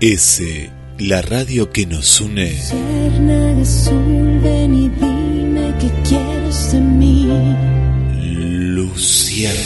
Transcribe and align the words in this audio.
GDS, 0.00 0.42
la 0.98 1.22
radio 1.22 1.70
que 1.72 1.86
nos 1.86 2.20
une. 2.20 2.50
Luciérnaga 2.50 3.60
azul, 3.62 4.40
ven 4.42 4.74
y 4.74 4.88
dime 4.90 5.74
que 5.80 5.90
quieres 6.06 6.72
de 6.72 6.80
mí. 6.80 7.28
Luciérnagas. 8.74 9.56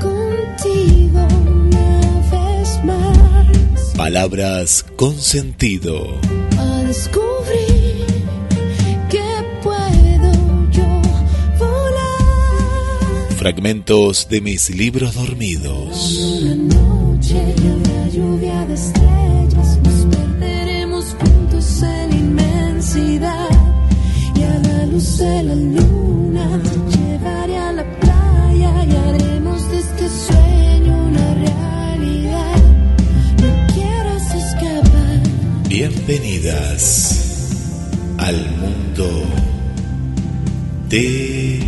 Contigo 0.00 1.26
una 1.50 2.00
vez 2.30 2.84
más. 2.84 3.94
Palabras 3.96 4.84
con 4.96 5.16
sentido. 5.20 6.20
A 6.58 6.82
descubrir 6.84 7.57
Fragmentos 13.38 14.28
de 14.28 14.40
mis 14.40 14.68
libros 14.70 15.14
dormidos. 15.14 16.18
Una 16.42 16.56
noche 16.56 17.54
y 17.56 17.88
la 17.88 18.08
lluvia 18.08 18.66
de 18.66 18.74
estrellas 18.74 19.78
nos 19.84 20.16
perderemos 20.16 21.04
juntos 21.20 21.82
en 21.82 22.10
la 22.10 22.16
inmensidad 22.16 23.48
y 24.34 24.42
a 24.42 24.58
la 24.58 24.86
luz 24.86 25.18
de 25.18 25.42
la 25.44 25.54
luna 25.54 26.62
te 26.64 26.96
llevaré 26.96 27.56
a 27.58 27.72
la 27.74 27.84
playa 28.00 28.84
y 28.84 28.96
haremos 28.96 29.70
de 29.70 29.78
este 29.78 30.08
sueño 30.08 31.06
una 31.06 31.34
realidad. 31.34 32.56
No 33.40 33.72
quieras 33.72 34.34
escapar. 34.34 35.22
Bienvenidas 35.68 37.44
al 38.18 38.36
mundo 38.56 39.22
de 40.88 41.67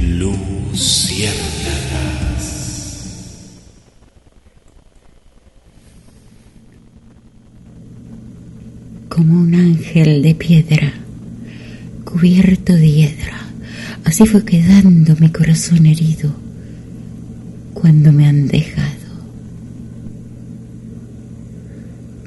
ángel 9.90 10.22
de 10.22 10.36
piedra, 10.36 10.92
cubierto 12.04 12.74
de 12.74 12.92
hiedra. 12.92 13.40
Así 14.04 14.24
fue 14.24 14.44
quedando 14.44 15.16
mi 15.16 15.30
corazón 15.30 15.84
herido 15.84 16.32
cuando 17.74 18.12
me 18.12 18.28
han 18.28 18.46
dejado, 18.46 18.86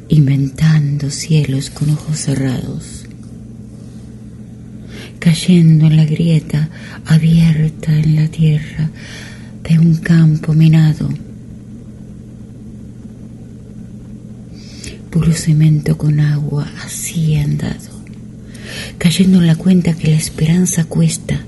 inventando 0.09 1.09
cielos 1.09 1.69
con 1.69 1.91
ojos 1.91 2.17
cerrados, 2.19 3.05
cayendo 5.19 5.87
en 5.87 5.95
la 5.95 6.05
grieta 6.05 6.69
abierta 7.05 7.97
en 7.97 8.17
la 8.17 8.27
tierra 8.27 8.89
de 9.63 9.79
un 9.79 9.95
campo 9.95 10.53
minado. 10.53 11.07
Puro 15.13 15.31
cemento 15.31 15.95
con 15.95 16.19
agua, 16.19 16.67
así 16.83 17.35
he 17.35 17.39
andado, 17.39 17.91
cayendo 18.97 19.37
en 19.37 19.45
la 19.45 19.55
cuenta 19.55 19.93
que 19.93 20.09
la 20.09 20.17
esperanza 20.17 20.85
cuesta 20.85 21.39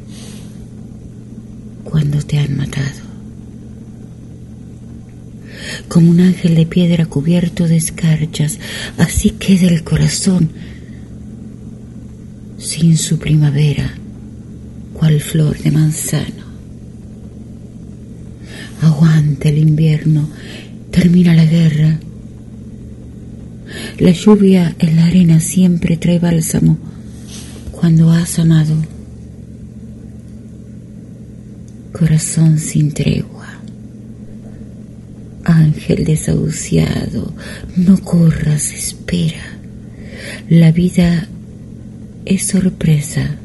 cuando 1.83 2.19
te 2.19 2.37
han 2.37 2.55
matado. 2.55 3.01
Como 5.87 6.11
un 6.11 6.19
ángel 6.19 6.53
de 6.53 6.67
piedra 6.67 7.07
cubierto 7.07 7.67
de 7.67 7.77
escarchas, 7.77 8.59
así 8.99 9.31
queda 9.31 9.67
el 9.67 9.83
corazón 9.83 10.51
sin 12.59 12.97
su 12.97 13.17
primavera, 13.17 13.95
cual 14.93 15.19
flor 15.21 15.57
de 15.57 15.71
manzano. 15.71 16.45
Aguanta 18.83 19.49
el 19.49 19.57
invierno, 19.57 20.29
termina 20.91 21.33
la 21.33 21.45
guerra, 21.45 21.99
la 23.99 24.11
lluvia 24.11 24.75
en 24.79 24.97
la 24.97 25.05
arena 25.05 25.39
siempre 25.39 25.95
trae 25.95 26.19
bálsamo 26.19 26.77
cuando 27.71 28.11
has 28.11 28.39
amado. 28.39 28.75
Corazón 31.93 32.59
sin 32.59 32.91
tregua, 32.91 33.47
ángel 35.45 36.03
desahuciado, 36.03 37.33
no 37.77 37.97
corras, 38.01 38.73
espera. 38.73 39.59
La 40.49 40.73
vida 40.73 41.29
es 42.25 42.47
sorpresa 42.47 43.37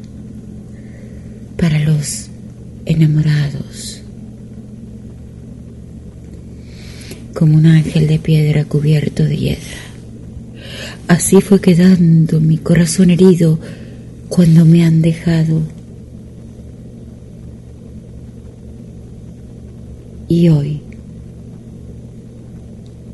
para 1.55 1.79
los 1.79 2.27
enamorados. 2.85 4.01
Como 7.33 7.55
un 7.55 7.67
ángel 7.67 8.07
de 8.07 8.19
piedra 8.19 8.65
cubierto 8.65 9.23
de 9.23 9.37
hiedra. 9.37 9.90
Así 11.11 11.41
fue 11.41 11.59
quedando 11.59 12.39
mi 12.39 12.57
corazón 12.57 13.09
herido 13.09 13.59
cuando 14.29 14.63
me 14.63 14.85
han 14.85 15.01
dejado. 15.01 15.61
Y 20.29 20.47
hoy 20.47 20.79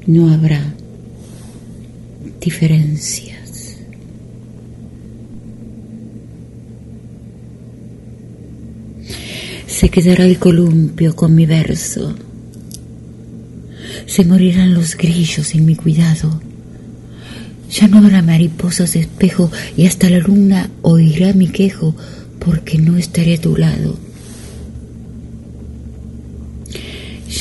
no 0.05 0.31
habrá 0.31 0.75
diferencias. 2.39 3.77
Se 9.65 9.89
quedará 9.89 10.25
el 10.25 10.37
columpio 10.37 11.15
con 11.15 11.33
mi 11.33 11.47
verso. 11.47 12.15
Se 14.05 14.23
morirán 14.23 14.75
los 14.75 14.95
grillos 14.95 15.55
en 15.55 15.65
mi 15.65 15.75
cuidado. 15.75 16.46
Ya 17.69 17.87
no 17.87 17.97
habrá 17.97 18.21
mariposas 18.21 18.93
de 18.93 19.01
espejo 19.01 19.51
y 19.75 19.85
hasta 19.85 20.09
la 20.09 20.19
luna 20.19 20.69
oirá 20.81 21.33
mi 21.33 21.47
quejo 21.47 21.95
porque 22.39 22.77
no 22.77 22.97
estaré 22.97 23.35
a 23.35 23.41
tu 23.41 23.57
lado. 23.57 23.97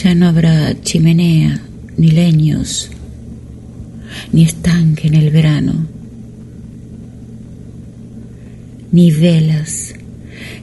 Ya 0.02 0.14
no 0.14 0.26
habrá 0.26 0.80
chimenea, 0.82 1.62
ni 1.96 2.10
leños, 2.10 2.90
ni 4.32 4.42
estanque 4.44 5.08
en 5.08 5.14
el 5.14 5.30
verano, 5.30 5.86
ni 8.90 9.10
velas, 9.10 9.94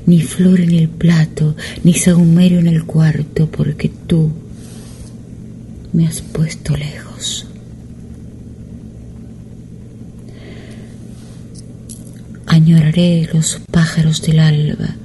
ni 0.06 0.22
flor 0.22 0.60
en 0.60 0.72
el 0.72 0.90
plato, 0.90 1.56
ni 1.84 1.94
sahumerio 1.94 2.60
en 2.60 2.68
el 2.68 2.84
cuarto, 2.84 3.50
porque 3.50 3.90
tú 3.90 4.32
me 5.94 6.08
has 6.08 6.22
puesto 6.22 6.76
lejos. 6.76 7.48
Añoraré 12.54 13.30
los 13.34 13.60
pájaros 13.72 14.22
del 14.22 14.40
alba, 14.40 14.96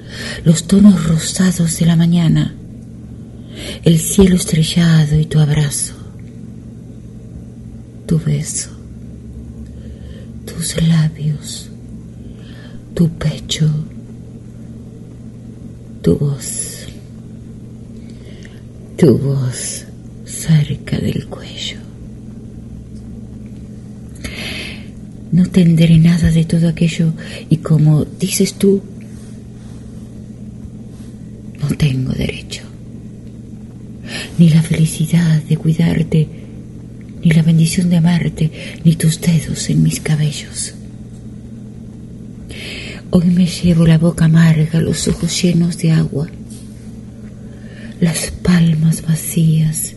los 0.45 0.67
tonos 0.67 1.05
rosados 1.05 1.79
de 1.79 1.87
la 1.87 1.97
mañana, 1.97 2.55
el 3.85 3.99
cielo 3.99 4.37
estrellado 4.37 5.19
y 5.19 5.25
tu 5.27 5.39
abrazo, 5.39 5.95
tu 8.07 8.19
beso 8.19 8.79
tus 10.59 10.83
labios, 10.83 11.69
tu 12.95 13.09
pecho, 13.11 13.71
tu 16.03 16.17
voz, 16.17 16.89
tu 18.97 19.19
voz 19.19 19.85
cerca 20.25 20.99
del 20.99 21.27
cuello. 21.29 21.88
No 25.31 25.47
tendré 25.47 25.99
nada 25.99 26.31
de 26.31 26.45
todo 26.45 26.69
aquello 26.69 27.13
y 27.51 27.59
como 27.59 28.05
dices 28.05 28.55
tú, 28.55 28.83
no 31.61 31.69
tengo 31.77 32.13
derecho. 32.13 32.63
Ni 34.39 34.49
la 34.49 34.63
felicidad 34.63 35.43
de 35.43 35.57
cuidarte, 35.57 36.29
ni 37.23 37.31
la 37.31 37.43
bendición 37.43 37.91
de 37.91 37.97
amarte, 37.99 38.51
ni 38.85 38.97
tus 38.97 39.21
dedos 39.21 39.69
en 39.69 39.83
mis 39.83 40.01
cabellos. 40.01 40.75
Hoy 43.11 43.27
me 43.27 43.47
llevo 43.47 43.87
la 43.87 43.99
boca 43.99 44.27
amarga, 44.27 44.81
los 44.81 45.09
ojos 45.09 45.43
llenos 45.43 45.79
de 45.79 45.93
agua, 45.93 46.29
las 48.01 48.31
palmas 48.31 49.03
vacías, 49.03 49.95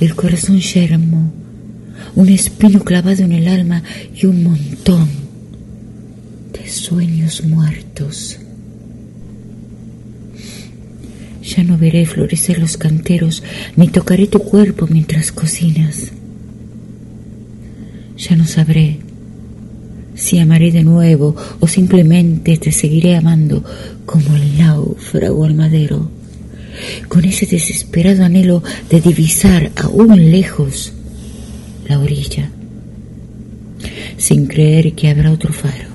el 0.00 0.14
corazón 0.14 0.60
yermo, 0.60 1.32
un 2.16 2.28
espino 2.28 2.80
clavado 2.80 3.22
en 3.22 3.32
el 3.32 3.48
alma 3.48 3.82
y 4.14 4.26
un 4.26 4.44
montón 4.44 5.08
de 6.52 6.68
sueños 6.68 7.44
muertos. 7.44 8.38
Ya 11.42 11.62
no 11.62 11.76
veré 11.76 12.06
florecer 12.06 12.58
los 12.58 12.76
canteros, 12.76 13.42
ni 13.76 13.88
tocaré 13.88 14.26
tu 14.26 14.38
cuerpo 14.38 14.86
mientras 14.88 15.30
cocinas. 15.30 16.12
Ya 18.16 18.36
no 18.36 18.46
sabré 18.46 18.98
si 20.14 20.38
amaré 20.38 20.70
de 20.70 20.84
nuevo 20.84 21.34
o 21.60 21.66
simplemente 21.66 22.56
te 22.56 22.70
seguiré 22.70 23.16
amando 23.16 23.64
como 24.06 24.36
el 24.36 24.56
náufrago 24.58 25.44
al 25.44 25.54
madero, 25.54 26.08
con 27.08 27.24
ese 27.24 27.46
desesperado 27.46 28.24
anhelo 28.24 28.62
de 28.88 29.00
divisar 29.00 29.72
aún 29.76 30.30
lejos 30.30 30.92
la 31.88 31.98
orilla, 31.98 32.50
sin 34.16 34.46
creer 34.46 34.92
que 34.94 35.08
habrá 35.08 35.32
otro 35.32 35.52
faro 35.52 35.94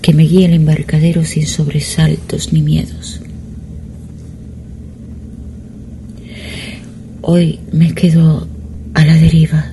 que 0.00 0.12
me 0.12 0.24
guíe 0.24 0.46
el 0.46 0.54
embarcadero 0.54 1.24
sin 1.24 1.46
sobresaltos 1.46 2.52
ni 2.52 2.62
miedos. 2.62 3.20
Hoy 7.22 7.58
me 7.72 7.92
quedo 7.92 8.46
a 8.94 9.04
la 9.04 9.14
deriva. 9.14 9.72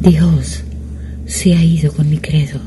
Dios 0.00 0.62
se 1.26 1.54
ha 1.54 1.62
ido 1.62 1.92
con 1.92 2.08
mi 2.08 2.18
credo. 2.18 2.60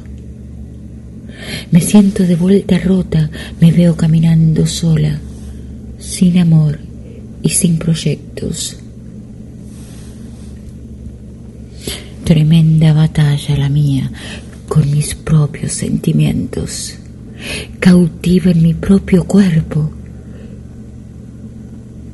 Me 1.72 1.82
siento 1.82 2.24
de 2.24 2.36
vuelta 2.36 2.78
rota, 2.78 3.32
me 3.60 3.72
veo 3.72 3.96
caminando 3.96 4.68
sola, 4.68 5.20
sin 5.98 6.38
amor 6.38 6.80
y 7.42 7.50
sin 7.50 7.80
proyectos. 7.80 8.78
Tremenda 12.24 12.94
batalla 12.94 13.58
la 13.58 13.70
mía 13.70 14.12
con 14.68 14.90
mis 14.90 15.16
propios 15.16 15.74
sentimientos, 15.74 16.96
cautiva 17.80 18.52
en 18.52 18.62
mi 18.62 18.74
propio 18.74 19.26
cuerpo. 19.26 19.92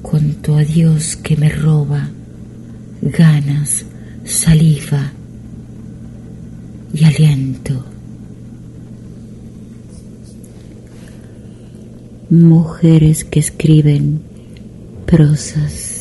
Cuanto 0.01 0.55
a 0.55 0.63
Dios 0.63 1.17
que 1.17 1.37
me 1.37 1.49
roba 1.49 2.09
ganas, 3.01 3.85
saliva 4.23 5.11
y 6.93 7.03
aliento. 7.03 7.85
Mujeres 12.29 13.23
que 13.23 13.39
escriben 13.39 14.21
prosas. 15.05 15.96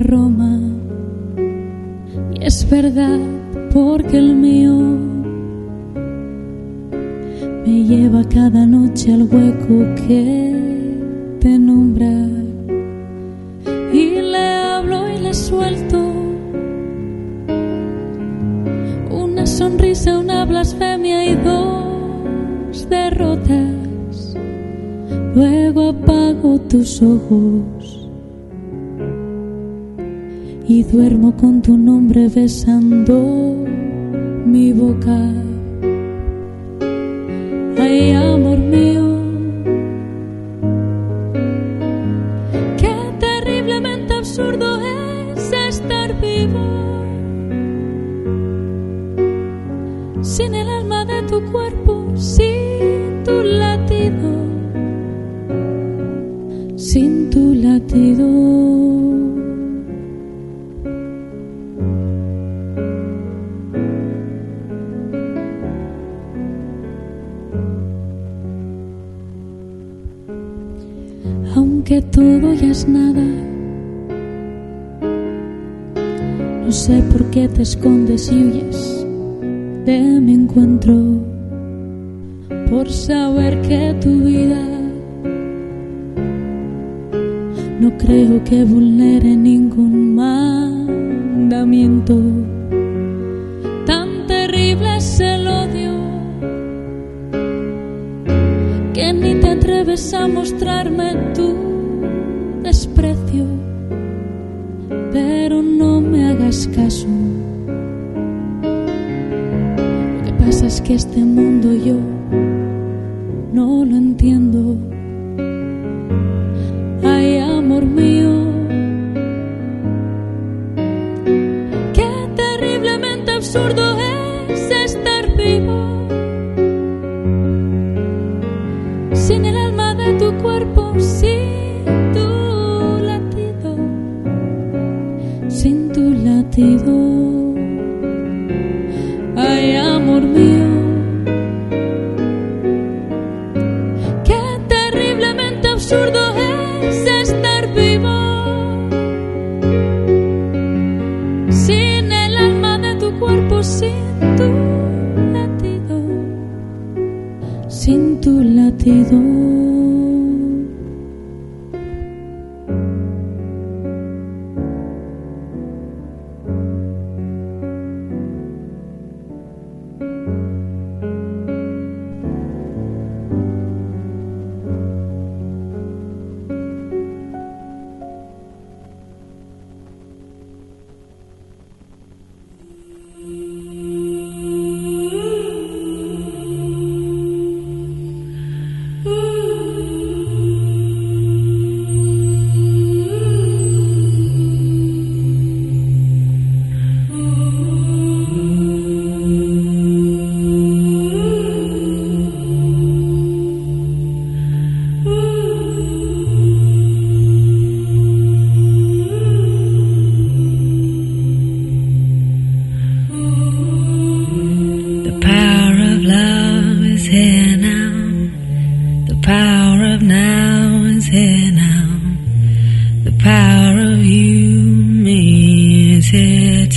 Roma. 0.00 0.58
Y 2.34 2.44
es 2.44 2.68
verdad 2.68 3.18
porque 3.72 4.18
el 4.18 4.34
mío 4.34 4.74
me 7.64 7.84
lleva 7.84 8.24
cada 8.28 8.66
noche 8.66 9.12
al 9.14 9.22
hueco 9.22 9.94
que 10.06 10.51
duermo 30.92 31.34
con 31.34 31.62
tu 31.62 31.76
nombre 31.78 32.28
besando 32.28 33.64
mi 34.44 34.72
boca. 34.74 35.41
Te 77.62 77.68
escondes 77.68 78.28
y 78.32 78.42
de 79.84 80.00
mi 80.20 80.34
encuentro. 80.34 80.94
Por 82.68 82.90
saber 82.90 83.60
que 83.62 83.94
tu 84.00 84.10
vida 84.24 84.66
no 87.80 87.96
creo 87.98 88.42
que 88.42 88.64
vulnere 88.64 89.11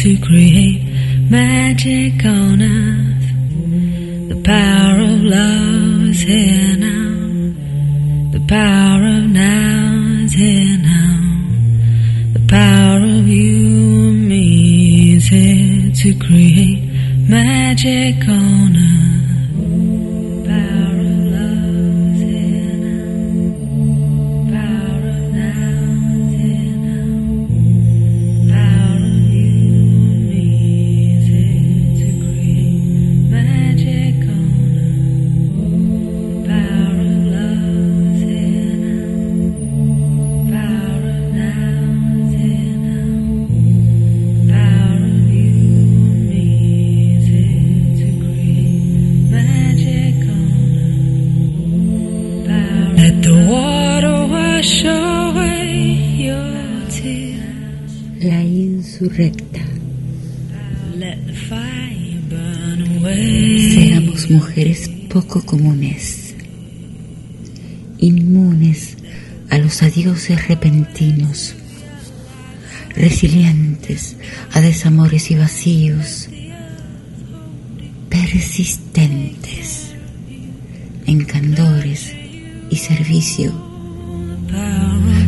to 0.06 0.16
create 0.20 0.84
magic 1.32 2.24
on 2.26 2.62
earth. 2.62 3.28
The 4.30 4.40
power 4.44 5.02
of 5.02 5.20
love 5.24 6.10
is 6.12 6.22
here 6.22 6.78
now. 6.78 7.52
The 8.32 8.46
power 8.48 9.04
of 9.18 9.24
now 9.32 10.24
is 10.24 10.34
here 10.34 10.78
now. 10.78 11.18
The 12.34 12.46
power 12.48 13.02
of 13.18 13.28
you 13.28 14.10
and 14.12 14.30
me 14.30 15.16
is 15.16 15.26
here 15.26 15.92
to 15.92 16.20
create 16.20 16.84
magic 17.28 18.30
on 18.30 18.55
resilientes 73.25 74.17
a 74.53 74.62
desamores 74.62 75.32
y 75.32 75.36
vacíos, 75.36 76.29
persistentes 78.08 79.96
en 81.08 81.25
candores 81.25 82.13
y 82.70 82.75
servicio, 82.75 83.51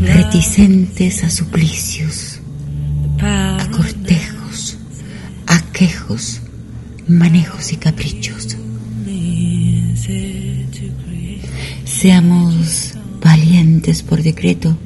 reticentes 0.02 1.24
a 1.24 1.32
suplicios, 1.32 2.40
a 3.20 3.68
cortejos, 3.72 4.78
a 5.48 5.60
quejos, 5.72 6.42
manejos 7.08 7.74
y 7.74 7.78
caprichos. 7.78 8.58
Seamos 11.84 12.94
valientes 13.24 14.04
por 14.04 14.22
decreto 14.22 14.78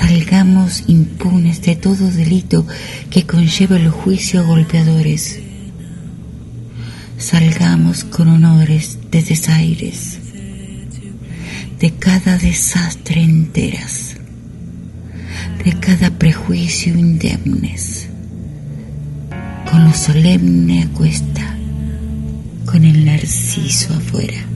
salgamos 0.00 0.84
impunes 0.86 1.60
de 1.60 1.76
todo 1.76 2.10
delito 2.10 2.66
que 3.10 3.26
conlleva 3.26 3.76
el 3.76 3.90
juicio 3.90 4.40
a 4.40 4.44
golpeadores. 4.44 5.40
Salgamos 7.18 8.04
con 8.04 8.28
honores 8.28 8.98
de 9.10 9.22
desaires, 9.22 10.18
de 11.78 11.90
cada 11.90 12.38
desastre 12.38 13.22
enteras, 13.22 14.16
de 15.62 15.78
cada 15.78 16.08
prejuicio 16.18 16.96
indemnes, 16.96 18.08
con 19.70 19.84
lo 19.84 19.92
solemne 19.92 20.84
a 20.84 20.88
cuesta, 20.96 21.58
con 22.64 22.84
el 22.84 23.04
narciso 23.04 23.92
afuera. 23.92 24.46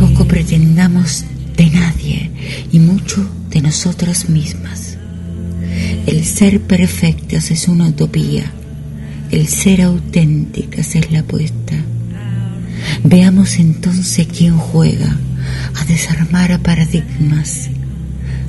Poco 0.00 0.24
pretendamos 0.26 1.24
de 1.56 1.70
nadie 1.70 2.30
y 2.72 2.78
mucho 2.78 3.28
de 3.50 3.60
nosotras 3.62 4.28
mismas. 4.28 4.96
El 6.06 6.24
ser 6.24 6.60
perfectas 6.60 7.50
es 7.50 7.68
una 7.68 7.88
utopía, 7.88 8.44
el 9.30 9.46
ser 9.48 9.82
auténticas 9.82 10.94
es 10.94 11.10
la 11.10 11.20
apuesta. 11.20 11.74
Veamos 13.02 13.58
entonces 13.58 14.26
quién 14.26 14.56
juega 14.56 15.18
a 15.74 15.84
desarmar 15.84 16.52
a 16.52 16.58
paradigmas, 16.58 17.68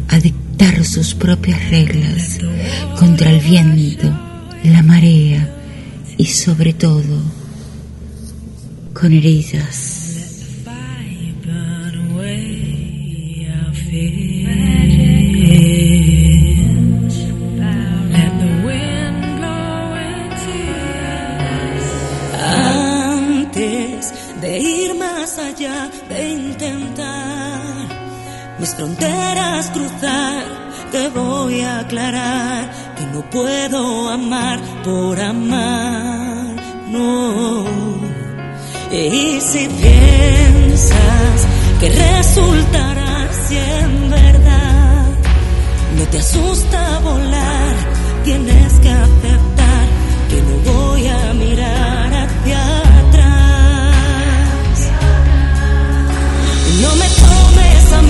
a 0.09 0.19
dictar 0.19 0.83
sus 0.85 1.13
propias 1.15 1.69
reglas 1.69 2.39
contra 2.99 3.31
el 3.31 3.41
viento, 3.41 4.07
la 4.63 4.83
marea 4.83 5.53
y 6.17 6.25
sobre 6.25 6.73
todo 6.73 7.21
con 8.93 9.13
heridas 9.13 9.96
fronteras 28.77 29.71
cruzar, 29.71 30.43
te 30.91 31.09
voy 31.09 31.61
a 31.61 31.79
aclarar 31.79 32.71
que 32.95 33.05
no 33.07 33.21
puedo 33.29 34.09
amar 34.09 34.59
por 34.83 35.19
amar, 35.19 36.55
no. 36.89 37.65
Y 38.91 39.41
si 39.41 39.67
piensas 39.67 41.47
que 41.79 41.89
resultará 41.89 43.27
siempre 43.47 44.27
no 45.97 46.03
te 46.11 46.19
asusta 46.19 46.99
volar, 46.99 47.75
tienes 48.23 48.73
que 48.79 48.89
aceptar 48.89 49.85
que 50.29 50.41
no 50.41 50.71
voy 50.71 51.07
a 51.07 51.33
mirar 51.33 52.13
hacia 52.13 52.61
atrás. 52.99 54.77
No 56.81 56.95
me 56.95 57.07
tomes 57.25 57.93
a 57.93 58.01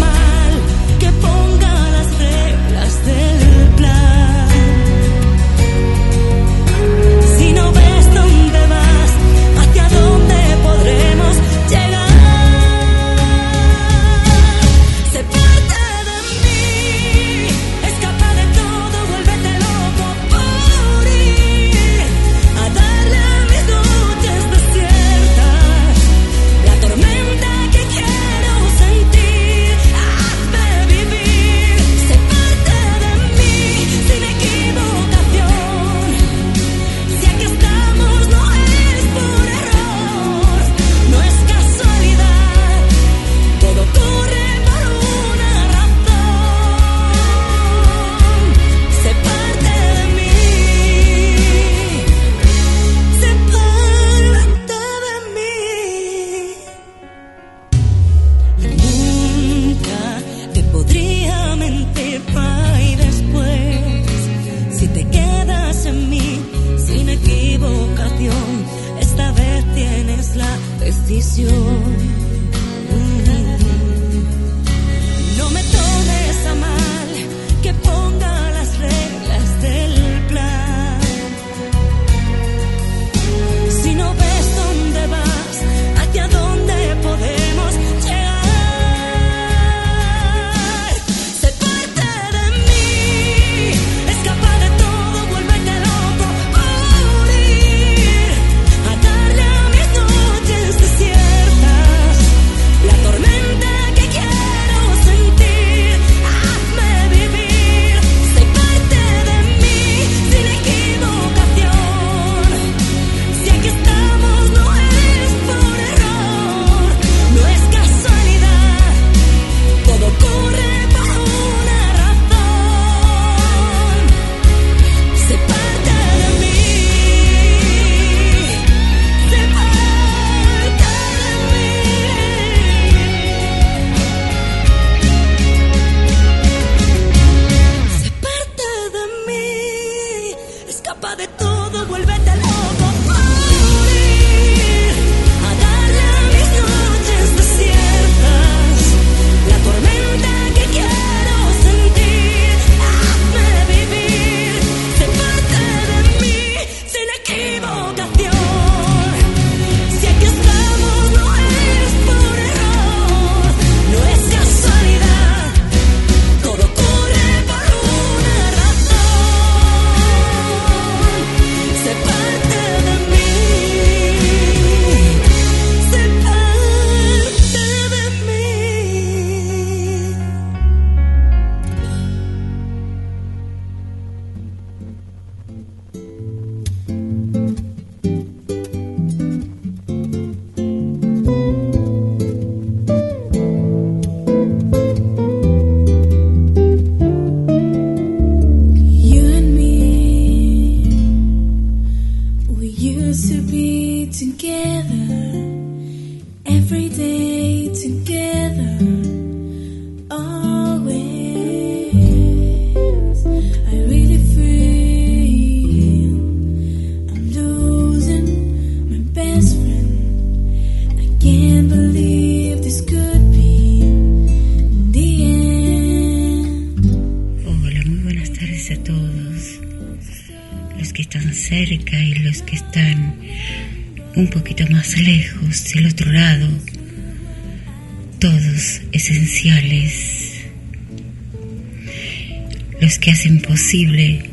hacen 243.27 243.41
posible 243.41 244.29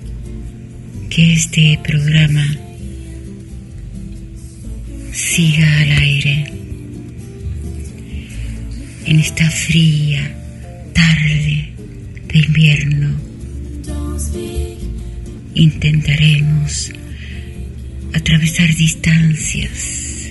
que 1.10 1.32
este 1.32 1.80
programa 1.82 2.46
siga 5.12 5.80
al 5.80 5.90
aire. 5.90 6.52
En 9.06 9.18
esta 9.18 9.50
fría 9.50 10.32
tarde 10.92 11.72
de 12.28 12.38
invierno 12.38 13.16
intentaremos 15.54 16.92
atravesar 18.12 18.74
distancias 18.76 20.30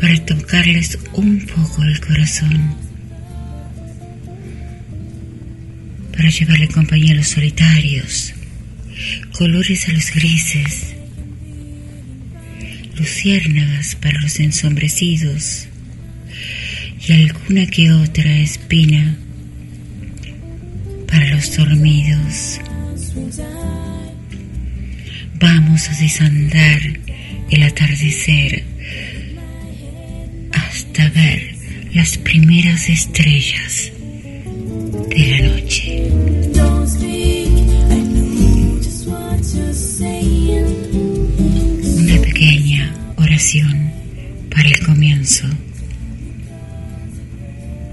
para 0.00 0.24
tocarles 0.24 0.98
un 1.12 1.46
poco 1.46 1.84
el 1.84 2.00
corazón, 2.00 2.74
para 6.20 6.32
llevarle 6.32 6.68
compañía 6.68 7.14
a 7.14 7.16
los 7.16 7.28
solitarios, 7.28 8.34
colores 9.32 9.88
a 9.88 9.92
los 9.92 10.12
grises, 10.12 10.94
luciérnagas 12.94 13.94
para 13.94 14.20
los 14.20 14.38
ensombrecidos. 14.38 15.66
Y 17.08 17.12
alguna 17.14 17.64
que 17.64 17.90
otra 17.90 18.36
espina 18.36 19.16
para 21.08 21.26
los 21.30 21.56
dormidos. 21.56 22.60
Vamos 25.36 25.88
a 25.88 25.98
desandar 26.02 26.82
el 27.50 27.62
atardecer 27.62 28.62
hasta 30.52 31.08
ver 31.08 31.54
las 31.94 32.18
primeras 32.18 32.90
estrellas 32.90 33.92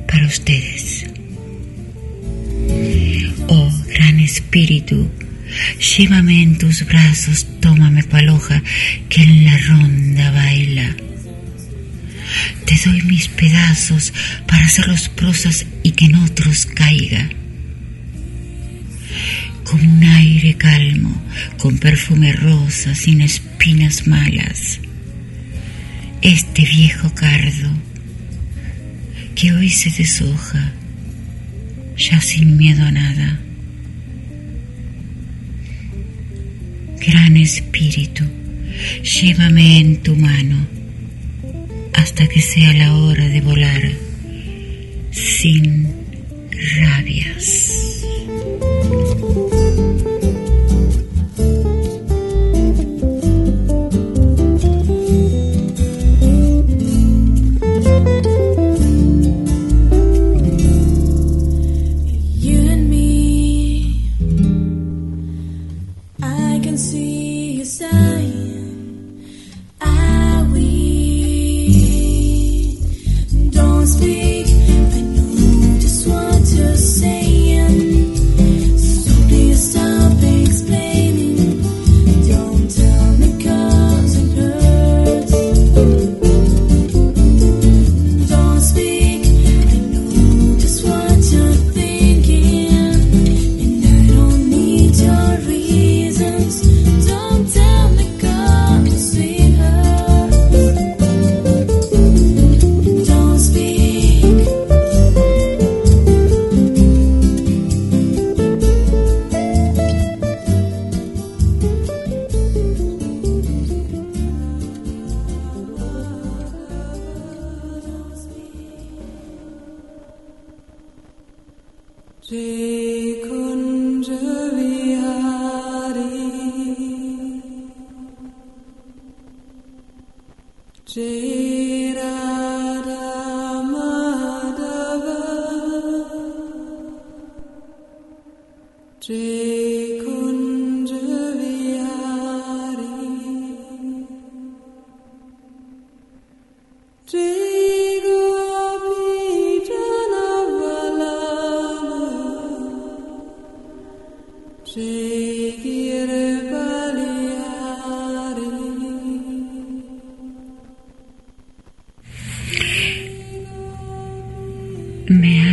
para 0.08 0.26
ustedes. 0.26 1.06
Oh 3.48 3.72
gran 3.88 4.20
espíritu, 4.20 5.10
llévame 5.80 6.42
en 6.44 6.58
tus 6.58 6.86
brazos, 6.86 7.48
tómame 7.60 8.04
paloja 8.04 8.62
que 9.10 9.22
en 9.22 9.46
la 9.46 9.58
ronda 9.58 10.32
baila. 10.32 10.96
Te 12.66 12.76
doy 12.86 13.02
mis 13.04 13.28
pedazos 13.30 14.14
para 14.48 14.66
hacerlos 14.66 15.10
prosas 15.10 15.66
y 15.84 15.92
que 15.92 16.06
en 16.06 16.16
otros 16.16 16.66
caiga. 16.66 17.30
Como 19.64 19.84
un 19.84 20.04
aire 20.04 20.54
calmo, 20.56 21.22
con 21.58 21.78
perfume 21.78 22.34
rosa, 22.34 22.96
sin 22.96 23.22
espinas 23.22 24.08
malas. 24.08 24.80
Este 26.28 26.64
viejo 26.64 27.10
cardo 27.16 27.70
que 29.34 29.54
hoy 29.54 29.70
se 29.70 29.90
deshoja, 29.90 30.74
ya 31.96 32.20
sin 32.20 32.58
miedo 32.58 32.84
a 32.84 32.92
nada. 32.92 33.40
Gran 37.00 37.38
Espíritu, 37.38 38.26
llévame 39.04 39.80
en 39.80 40.04
tu 40.04 40.18
mano 40.18 40.68
hasta 41.94 42.28
que 42.28 42.42
sea 42.42 42.74
la 42.74 42.94
hora 42.94 43.30
de 43.30 43.40
volar 43.40 43.90
sin 45.12 45.88
rabias. 46.76 48.04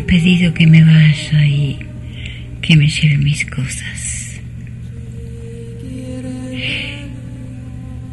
Pedido 0.04 0.52
que 0.54 0.66
me 0.66 0.84
vaya 0.84 1.46
y 1.46 1.78
que 2.60 2.76
me 2.76 2.88
lleve 2.88 3.18
mis 3.18 3.44
cosas. 3.46 4.40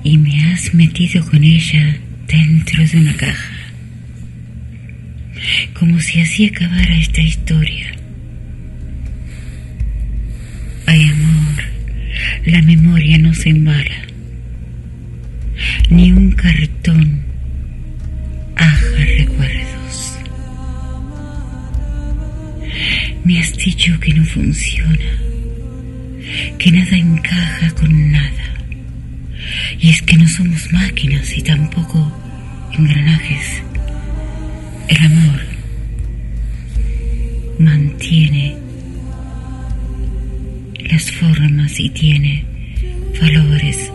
Y 0.04 0.18
me 0.18 0.46
has 0.46 0.74
metido 0.74 1.24
con 1.26 1.44
ella 1.44 1.98
dentro 2.28 2.86
de 2.86 2.98
una 2.98 3.16
caja. 3.16 3.54
Como 5.74 6.00
si 6.00 6.22
así 6.22 6.48
acabara 6.48 6.98
esta 6.98 7.22
historia. 7.22 7.92
Ay, 10.88 11.04
amor, 11.04 11.64
la 12.46 12.62
memoria 12.64 13.18
no 13.20 13.34
se 13.34 13.50
embala. 13.50 14.08
Ni 15.90 16.12
un 16.12 16.32
cartón 16.32 17.31
Dicho 23.64 24.00
que 24.00 24.12
no 24.16 24.26
funciona, 24.26 25.20
que 26.58 26.72
nada 26.72 26.98
encaja 26.98 27.70
con 27.76 28.12
nada. 28.12 28.56
Y 29.80 29.90
es 29.90 30.02
que 30.02 30.18
no 30.18 30.28
somos 30.28 30.74
máquinas 30.74 31.38
y 31.38 31.44
tampoco 31.44 32.12
engranajes. 32.74 33.62
El 34.88 34.98
amor 35.06 35.42
mantiene 37.60 38.58
las 40.90 41.12
formas 41.12 41.80
y 41.80 41.90
tiene 41.90 42.44
valores 43.22 43.92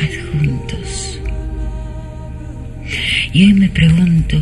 adjuntos. 0.00 1.20
Y 3.34 3.44
hoy 3.44 3.52
me 3.52 3.68
pregunto, 3.68 4.40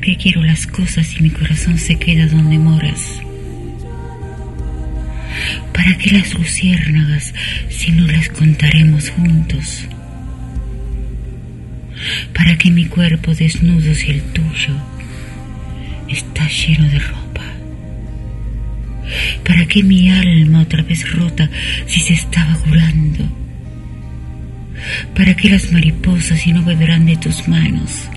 ¿para 0.00 0.12
qué 0.12 0.16
quiero 0.16 0.42
las 0.42 0.66
cosas 0.66 1.06
si 1.08 1.22
mi 1.22 1.28
corazón 1.28 1.76
se 1.76 1.96
queda 1.96 2.26
donde 2.26 2.58
moras? 2.58 3.20
¿Para 5.74 5.98
qué 5.98 6.10
las 6.12 6.32
luciérnagas 6.32 7.34
si 7.68 7.92
no 7.92 8.06
las 8.06 8.30
contaremos 8.30 9.10
juntos? 9.10 9.84
¿Para 12.32 12.56
qué 12.56 12.70
mi 12.70 12.86
cuerpo 12.86 13.34
desnudo 13.34 13.94
si 13.94 14.12
el 14.12 14.22
tuyo 14.32 14.74
está 16.08 16.48
lleno 16.48 16.88
de 16.88 16.98
ropa? 16.98 17.44
¿Para 19.44 19.66
qué 19.66 19.82
mi 19.82 20.10
alma 20.10 20.62
otra 20.62 20.82
vez 20.82 21.12
rota 21.12 21.50
si 21.86 22.00
se 22.00 22.14
estaba 22.14 22.54
curando? 22.54 23.28
¿Para 25.14 25.36
qué 25.36 25.50
las 25.50 25.70
mariposas 25.70 26.40
si 26.40 26.54
no 26.54 26.62
beberán 26.62 27.04
de 27.04 27.18
tus 27.18 27.46
manos? 27.48 28.08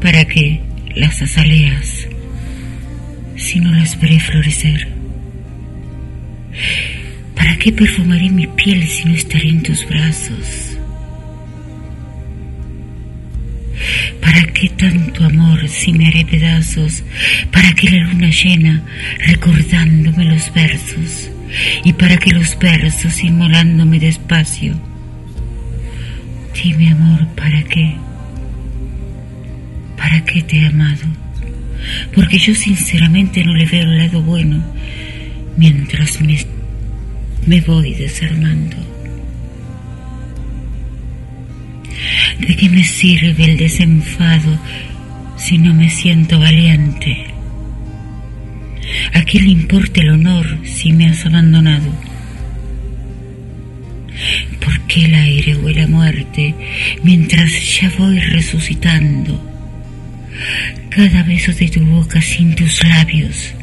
¿Para 0.00 0.24
qué 0.24 0.60
las 0.94 1.20
azaleas 1.20 2.08
si 3.36 3.60
no 3.60 3.70
las 3.72 4.00
veré 4.00 4.18
florecer? 4.18 4.88
¿Para 7.36 7.56
qué 7.56 7.70
perfumaré 7.70 8.30
mi 8.30 8.46
piel 8.46 8.86
si 8.88 9.04
no 9.04 9.14
estaré 9.14 9.50
en 9.50 9.62
tus 9.62 9.86
brazos? 9.86 10.78
¿Para 14.22 14.42
qué 14.54 14.70
tanto 14.70 15.24
amor 15.24 15.68
si 15.68 15.92
me 15.92 16.08
haré 16.08 16.24
pedazos? 16.24 17.02
¿Para 17.52 17.70
qué 17.74 17.90
la 17.90 18.04
luna 18.04 18.30
llena 18.30 18.82
recordándome 19.26 20.24
los 20.24 20.52
versos? 20.54 21.30
¿Y 21.84 21.92
para 21.92 22.16
qué 22.16 22.30
los 22.30 22.58
versos 22.58 23.22
inmolándome 23.22 24.00
despacio? 24.00 24.80
Dime 26.54 26.90
amor, 26.92 27.26
¿para 27.36 27.62
qué? 27.64 27.96
¿Para 30.10 30.24
qué 30.24 30.42
te 30.42 30.56
he 30.58 30.66
amado? 30.66 31.06
Porque 32.12 32.36
yo 32.36 32.52
sinceramente 32.52 33.44
no 33.44 33.54
le 33.54 33.64
veo 33.64 33.82
el 33.82 33.98
lado 33.98 34.20
bueno 34.20 34.60
mientras 35.56 36.18
me, 37.46 37.60
voy 37.60 37.94
desarmando. 37.94 38.76
¿De 42.40 42.56
qué 42.56 42.68
me 42.68 42.82
sirve 42.82 43.44
el 43.44 43.56
desenfado 43.56 44.58
si 45.36 45.58
no 45.58 45.72
me 45.74 45.88
siento 45.88 46.40
valiente? 46.40 47.26
¿A 49.14 49.22
quién 49.22 49.44
le 49.44 49.52
importa 49.52 50.00
el 50.00 50.08
honor 50.08 50.58
si 50.64 50.92
me 50.92 51.06
has 51.06 51.24
abandonado? 51.24 51.88
¿Por 54.58 54.80
qué 54.88 55.04
el 55.04 55.14
aire 55.14 55.54
huele 55.54 55.82
a 55.82 55.86
muerte 55.86 56.56
mientras 57.04 57.80
ya 57.80 57.92
voy 57.96 58.18
resucitando? 58.18 59.49
Cada 60.90 61.22
beso 61.22 61.52
de 61.52 61.68
tu 61.68 61.84
boca 61.84 62.20
sin 62.20 62.54
tus 62.54 62.82
labios 62.84 63.54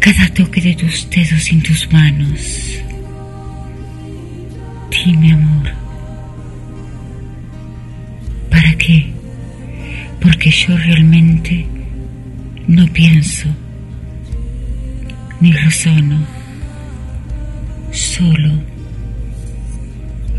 cada 0.00 0.28
toque 0.28 0.60
de 0.60 0.74
tus 0.74 1.08
dedos 1.10 1.50
en 1.50 1.62
tus 1.62 1.90
manos. 1.92 2.78
Dime, 4.90 5.32
amor, 5.32 5.70
¿para 8.50 8.72
qué? 8.74 9.10
Porque 10.20 10.50
yo 10.50 10.76
realmente 10.76 11.66
no 12.68 12.86
pienso 12.92 13.48
ni 15.40 15.52
razono, 15.52 16.24
solo 17.90 18.52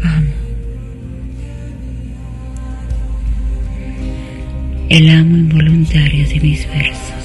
amo. 0.03 0.42
El 4.93 5.09
amo 5.09 5.35
involuntario 5.35 6.29
de 6.29 6.39
mis 6.39 6.67
versos. 6.67 7.22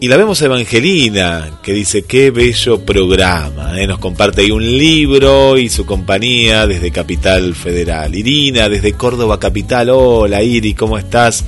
y 0.00 0.08
la 0.08 0.16
vemos 0.16 0.40
a 0.40 0.44
Evangelina, 0.44 1.58
que 1.62 1.72
dice, 1.72 2.02
qué 2.02 2.30
bello 2.30 2.84
programa. 2.84 3.80
¿eh? 3.80 3.86
Nos 3.86 3.98
comparte 3.98 4.42
ahí 4.42 4.50
un 4.52 4.64
libro 4.64 5.58
y 5.58 5.68
su 5.68 5.86
compañía 5.86 6.66
desde 6.68 6.92
Capital 6.92 7.54
Federal. 7.54 8.14
Irina, 8.14 8.68
desde 8.68 8.92
Córdoba 8.92 9.40
Capital. 9.40 9.90
Hola 9.90 10.42
Iri, 10.42 10.74
¿cómo 10.74 10.98
estás? 10.98 11.44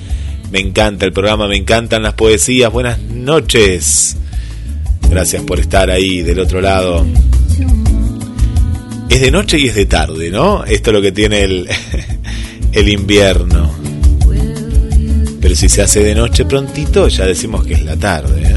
Me 0.51 0.59
encanta 0.59 1.07
el 1.07 1.13
programa, 1.13 1.47
me 1.47 1.57
encantan 1.57 2.03
las 2.03 2.15
poesías. 2.15 2.73
Buenas 2.73 2.99
noches. 2.99 4.17
Gracias 5.09 5.43
por 5.45 5.61
estar 5.61 5.89
ahí 5.89 6.23
del 6.23 6.41
otro 6.41 6.61
lado. 6.61 7.07
Es 9.09 9.21
de 9.21 9.31
noche 9.31 9.59
y 9.59 9.69
es 9.69 9.77
de 9.77 9.87
tarde, 9.87 10.31
¿no? 10.31 10.65
Esto 10.65 10.91
es 10.91 10.95
lo 10.95 11.03
que 11.03 11.13
tiene 11.13 11.43
el, 11.43 11.69
el 12.73 12.89
invierno. 12.89 13.60
Pero 15.51 15.59
si 15.59 15.69
se 15.69 15.83
hace 15.83 16.05
de 16.05 16.15
noche 16.15 16.45
prontito, 16.45 17.09
ya 17.09 17.27
decimos 17.27 17.67
que 17.67 17.75
es 17.75 17.83
la 17.83 17.97
tarde. 17.97 18.41
¿eh? 18.41 18.57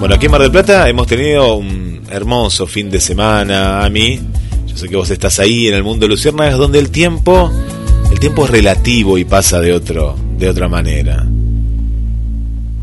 Bueno, 0.00 0.16
aquí 0.16 0.26
en 0.26 0.32
Mar 0.32 0.40
del 0.40 0.50
Plata 0.50 0.88
hemos 0.88 1.06
tenido 1.06 1.54
un 1.54 2.02
hermoso 2.10 2.66
fin 2.66 2.90
de 2.90 2.98
semana, 2.98 3.84
a 3.84 3.88
mí. 3.88 4.18
Yo 4.66 4.76
sé 4.76 4.88
que 4.88 4.96
vos 4.96 5.08
estás 5.10 5.38
ahí 5.38 5.68
en 5.68 5.74
el 5.74 5.84
mundo 5.84 6.06
de 6.06 6.08
Luciérnagas, 6.08 6.58
donde 6.58 6.80
el 6.80 6.90
tiempo, 6.90 7.52
el 8.10 8.18
tiempo 8.18 8.46
es 8.46 8.50
relativo 8.50 9.16
y 9.16 9.24
pasa 9.24 9.60
de 9.60 9.72
otro, 9.72 10.16
de 10.38 10.48
otra 10.48 10.66
manera. 10.66 11.24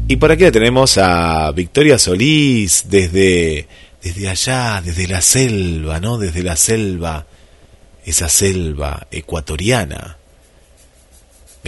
Y 0.08 0.16
por 0.16 0.32
aquí 0.32 0.50
tenemos 0.50 0.98
a 0.98 1.52
Victoria 1.52 2.00
Solís 2.00 2.86
desde, 2.90 3.68
desde 4.02 4.30
allá, 4.30 4.82
desde 4.82 5.10
la 5.10 5.20
selva, 5.20 6.00
¿no? 6.00 6.18
Desde 6.18 6.42
la 6.42 6.56
selva, 6.56 7.26
esa 8.06 8.30
selva 8.30 9.08
ecuatoriana. 9.12 10.19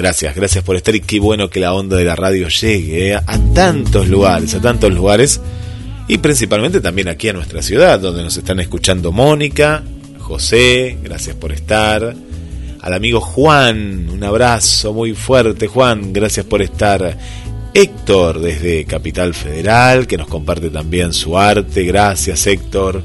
Gracias, 0.02 0.36
gracias 0.36 0.64
por 0.64 0.76
estar 0.76 0.96
y 0.96 1.02
qué 1.02 1.20
bueno 1.20 1.52
que 1.52 1.60
la 1.60 1.76
onda 1.76 1.96
de 1.96 2.06
la 2.06 2.16
radio 2.16 2.48
llegue 2.48 3.12
¿eh? 3.12 3.16
a 3.16 3.40
tantos 3.54 4.08
lugares, 4.08 4.56
a 4.56 4.60
tantos 4.60 4.92
lugares 4.92 5.40
y 6.08 6.18
principalmente 6.18 6.82
también 6.82 7.08
aquí 7.08 7.30
a 7.30 7.34
nuestra 7.34 7.62
ciudad, 7.62 8.00
donde 8.00 8.24
nos 8.24 8.36
están 8.36 8.60
escuchando 8.60 9.12
Mónica, 9.12 9.84
José, 10.18 10.98
gracias 11.04 11.36
por 11.36 11.52
estar. 11.52 12.16
Al 12.82 12.94
amigo 12.96 13.22
Juan, 13.22 14.10
un 14.10 14.24
abrazo 14.24 14.92
muy 14.92 15.14
fuerte, 15.14 15.68
Juan, 15.68 16.12
gracias 16.12 16.48
por 16.48 16.64
estar. 16.64 17.16
Héctor 17.72 18.40
desde 18.40 18.86
Capital 18.86 19.36
Federal, 19.36 20.08
que 20.08 20.18
nos 20.18 20.28
comparte 20.28 20.72
también 20.72 21.14
su 21.14 21.38
arte. 21.38 21.84
Gracias, 21.84 22.48
Héctor. 22.48 23.04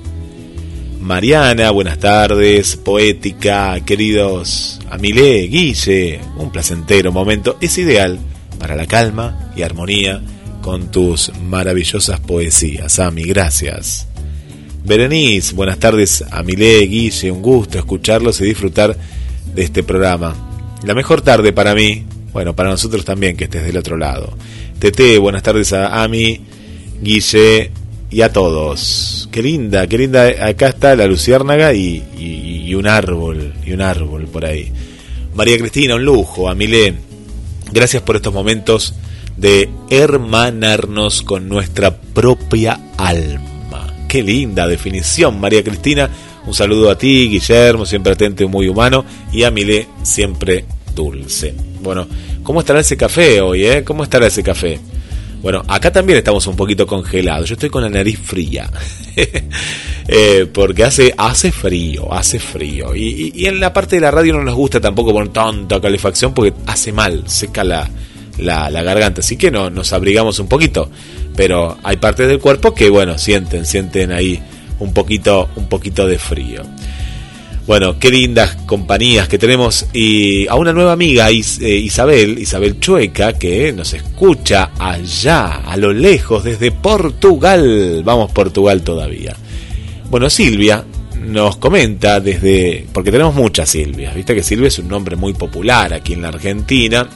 Mariana, 1.00 1.70
buenas 1.70 1.98
tardes. 1.98 2.76
Poética, 2.76 3.78
queridos 3.84 4.80
Amilé, 4.90 5.42
Guille, 5.46 6.20
un 6.36 6.50
placentero 6.50 7.12
momento. 7.12 7.56
Es 7.60 7.78
ideal 7.78 8.18
para 8.58 8.76
la 8.76 8.86
calma 8.86 9.52
y 9.56 9.62
armonía 9.62 10.20
con 10.62 10.90
tus 10.90 11.32
maravillosas 11.48 12.20
poesías. 12.20 12.98
Ami, 12.98 13.24
gracias. 13.24 14.08
Berenice, 14.84 15.54
buenas 15.54 15.78
tardes. 15.78 16.24
Amilé, 16.30 16.80
Guille, 16.86 17.30
un 17.30 17.42
gusto 17.42 17.78
escucharlos 17.78 18.40
y 18.40 18.44
disfrutar 18.44 18.96
de 19.54 19.62
este 19.62 19.82
programa. 19.82 20.34
La 20.84 20.94
mejor 20.94 21.22
tarde 21.22 21.52
para 21.52 21.74
mí, 21.74 22.04
bueno, 22.32 22.54
para 22.54 22.70
nosotros 22.70 23.04
también 23.04 23.36
que 23.36 23.44
estés 23.44 23.64
del 23.64 23.76
otro 23.76 23.96
lado. 23.96 24.36
Tete, 24.78 25.18
buenas 25.18 25.42
tardes 25.42 25.72
a 25.72 26.02
Ami, 26.02 26.40
Guille 27.02 27.70
y 28.10 28.20
a 28.22 28.32
todos. 28.32 29.25
Qué 29.36 29.42
linda, 29.42 29.86
qué 29.86 29.98
linda. 29.98 30.46
Acá 30.48 30.68
está 30.68 30.96
la 30.96 31.06
luciérnaga 31.06 31.74
y, 31.74 32.72
un 32.74 32.86
árbol, 32.86 33.52
y 33.66 33.72
un 33.72 33.82
árbol 33.82 34.28
por 34.28 34.46
ahí. 34.46 34.72
María 35.34 35.58
Cristina, 35.58 35.96
un 35.96 36.06
lujo. 36.06 36.48
Amilén, 36.48 37.00
gracias 37.70 38.02
por 38.02 38.16
estos 38.16 38.32
momentos 38.32 38.94
de 39.36 39.68
hermanarnos 39.90 41.20
con 41.20 41.50
nuestra 41.50 41.94
propia 41.94 42.80
alma. 42.96 43.92
Qué 44.08 44.22
linda 44.22 44.66
definición, 44.66 45.38
María 45.38 45.62
Cristina. 45.62 46.08
Un 46.46 46.54
saludo 46.54 46.90
a 46.90 46.96
ti, 46.96 47.28
Guillermo, 47.28 47.84
siempre 47.84 48.14
atento 48.14 48.48
muy 48.48 48.68
humano. 48.68 49.04
Y 49.34 49.42
a 49.42 49.50
Milé, 49.50 49.86
siempre 50.02 50.64
dulce. 50.94 51.54
Bueno, 51.82 52.06
¿cómo 52.42 52.60
estará 52.60 52.80
ese 52.80 52.96
café 52.96 53.42
hoy, 53.42 53.66
eh? 53.66 53.84
¿Cómo 53.84 54.02
estará 54.02 54.28
ese 54.28 54.42
café? 54.42 54.80
Bueno, 55.42 55.62
acá 55.68 55.92
también 55.92 56.18
estamos 56.18 56.46
un 56.46 56.56
poquito 56.56 56.86
congelados. 56.86 57.48
Yo 57.48 57.54
estoy 57.54 57.70
con 57.70 57.82
la 57.82 57.88
nariz 57.88 58.18
fría. 58.18 58.70
Eh, 60.08 60.46
porque 60.52 60.84
hace, 60.84 61.12
hace 61.18 61.50
frío, 61.50 62.12
hace 62.12 62.38
frío. 62.38 62.94
Y, 62.94 63.44
en 63.44 63.58
la 63.58 63.72
parte 63.72 63.96
de 63.96 64.02
la 64.02 64.12
radio 64.12 64.34
no 64.34 64.44
nos 64.44 64.54
gusta 64.54 64.80
tampoco 64.80 65.12
poner 65.12 65.32
tanta 65.32 65.80
calefacción 65.80 66.32
porque 66.32 66.54
hace 66.66 66.92
mal, 66.92 67.24
seca 67.26 67.64
la, 67.64 67.90
la, 68.38 68.70
garganta. 68.84 69.22
Así 69.22 69.36
que 69.36 69.50
no, 69.50 69.68
nos 69.68 69.92
abrigamos 69.92 70.38
un 70.38 70.46
poquito. 70.46 70.88
Pero 71.34 71.76
hay 71.82 71.96
partes 71.96 72.28
del 72.28 72.38
cuerpo 72.38 72.72
que, 72.72 72.88
bueno, 72.88 73.18
sienten, 73.18 73.66
sienten 73.66 74.12
ahí 74.12 74.40
un 74.78 74.94
poquito, 74.94 75.48
un 75.56 75.68
poquito 75.68 76.06
de 76.06 76.20
frío. 76.20 76.62
Bueno, 77.66 77.98
qué 77.98 78.10
lindas 78.10 78.54
compañías 78.64 79.26
que 79.26 79.38
tenemos 79.38 79.86
y 79.92 80.46
a 80.46 80.54
una 80.54 80.72
nueva 80.72 80.92
amiga, 80.92 81.30
eh, 81.30 81.32
Isabel, 81.32 82.38
Isabel 82.38 82.78
Chueca, 82.78 83.32
que 83.32 83.72
nos 83.72 83.92
escucha 83.92 84.70
allá, 84.78 85.62
a 85.66 85.76
lo 85.76 85.92
lejos, 85.92 86.44
desde 86.44 86.70
Portugal. 86.70 88.02
Vamos, 88.04 88.30
Portugal 88.30 88.82
todavía. 88.82 89.34
Bueno, 90.08 90.30
Silvia 90.30 90.84
nos 91.26 91.56
comenta 91.56 92.20
desde, 92.20 92.86
porque 92.92 93.10
tenemos 93.10 93.34
muchas 93.34 93.68
Silvias, 93.68 94.14
viste 94.14 94.36
que 94.36 94.44
Silvia 94.44 94.68
es 94.68 94.78
un 94.78 94.86
nombre 94.86 95.16
muy 95.16 95.34
popular 95.34 95.92
aquí 95.92 96.12
en 96.12 96.22
la 96.22 96.28
Argentina, 96.28 97.08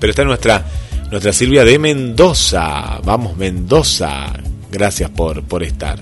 pero 0.00 0.10
está 0.10 0.24
nuestra, 0.24 0.66
nuestra 1.12 1.32
Silvia 1.32 1.64
de 1.64 1.78
Mendoza. 1.78 2.98
Vamos, 3.04 3.36
Mendoza, 3.36 4.32
gracias 4.68 5.10
por, 5.10 5.44
por 5.44 5.62
estar. 5.62 6.00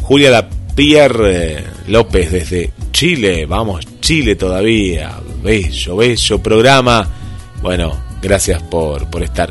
Julia 0.00 0.30
La 0.30 0.48
Pierre 0.74 1.52
eh, 1.52 1.64
López 1.88 2.30
desde 2.32 2.72
Chile, 2.92 3.46
vamos, 3.46 3.86
Chile 4.00 4.36
todavía, 4.36 5.18
bello, 5.42 5.96
bello 5.96 6.42
programa. 6.42 7.08
Bueno, 7.60 7.92
gracias 8.22 8.62
por, 8.62 9.10
por 9.10 9.22
estar. 9.22 9.50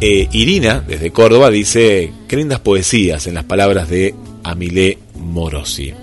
Eh, 0.00 0.28
Irina, 0.32 0.82
desde 0.86 1.12
Córdoba, 1.12 1.50
dice, 1.50 2.12
qué 2.26 2.36
lindas 2.36 2.60
poesías 2.60 3.26
en 3.26 3.34
las 3.34 3.44
palabras 3.44 3.88
de 3.88 4.14
Amilé 4.42 4.98
Morosi. 5.16 5.94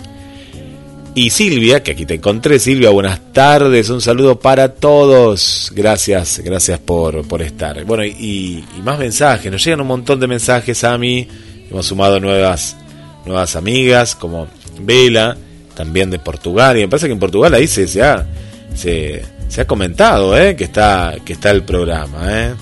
Y 1.14 1.28
Silvia, 1.28 1.82
que 1.82 1.92
aquí 1.92 2.06
te 2.06 2.14
encontré, 2.14 2.58
Silvia, 2.58 2.88
buenas 2.88 3.32
tardes, 3.34 3.90
un 3.90 4.00
saludo 4.00 4.40
para 4.40 4.72
todos. 4.74 5.70
Gracias, 5.74 6.40
gracias 6.42 6.78
por, 6.78 7.28
por 7.28 7.42
estar. 7.42 7.84
Bueno, 7.84 8.02
y, 8.02 8.64
y 8.78 8.82
más 8.82 8.98
mensajes, 8.98 9.52
nos 9.52 9.62
llegan 9.62 9.82
un 9.82 9.88
montón 9.88 10.18
de 10.18 10.26
mensajes 10.26 10.84
a 10.84 10.96
mí, 10.96 11.28
hemos 11.70 11.84
sumado 11.84 12.18
nuevas 12.18 12.76
nuevas 13.24 13.56
amigas 13.56 14.14
como 14.14 14.48
Vela, 14.80 15.36
también 15.74 16.10
de 16.10 16.18
Portugal. 16.18 16.76
Y 16.76 16.80
me 16.80 16.88
parece 16.88 17.06
que 17.06 17.12
en 17.12 17.18
Portugal 17.18 17.54
ahí 17.54 17.66
se, 17.66 18.02
ha, 18.02 18.26
se, 18.74 19.22
ha 19.58 19.64
comentado 19.64 20.36
¿eh? 20.38 20.56
que, 20.56 20.64
está, 20.64 21.16
que 21.24 21.32
está 21.32 21.50
el 21.50 21.62
programa. 21.64 22.26
¿eh? 22.28 22.54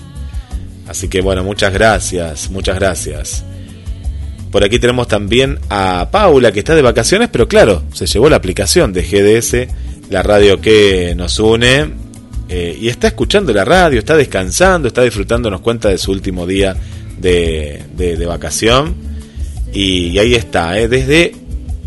Así 0.87 1.07
que 1.07 1.21
bueno, 1.21 1.43
muchas 1.43 1.73
gracias, 1.73 2.49
muchas 2.49 2.75
gracias. 2.75 3.43
Por 4.51 4.63
aquí 4.63 4.79
tenemos 4.79 5.07
también 5.07 5.59
a 5.69 6.09
Paula 6.11 6.51
que 6.51 6.59
está 6.59 6.75
de 6.75 6.81
vacaciones, 6.81 7.29
pero 7.31 7.47
claro, 7.47 7.83
se 7.93 8.05
llevó 8.05 8.29
la 8.29 8.35
aplicación 8.35 8.91
de 8.91 9.03
GDS, 9.03 9.67
la 10.09 10.23
radio 10.23 10.59
que 10.59 11.13
nos 11.15 11.39
une, 11.39 11.89
eh, 12.49 12.77
y 12.77 12.89
está 12.89 13.07
escuchando 13.07 13.53
la 13.53 13.63
radio, 13.63 13.99
está 13.99 14.17
descansando, 14.17 14.89
está 14.89 15.03
disfrutando, 15.03 15.49
nos 15.49 15.61
cuenta 15.61 15.87
de 15.87 15.97
su 15.97 16.11
último 16.11 16.45
día 16.45 16.75
de, 17.17 17.81
de 17.95 18.25
vacación 18.25 19.10
y, 19.73 20.17
ahí 20.17 20.35
está, 20.35 20.77
¿eh? 20.77 20.87
desde 20.87 21.33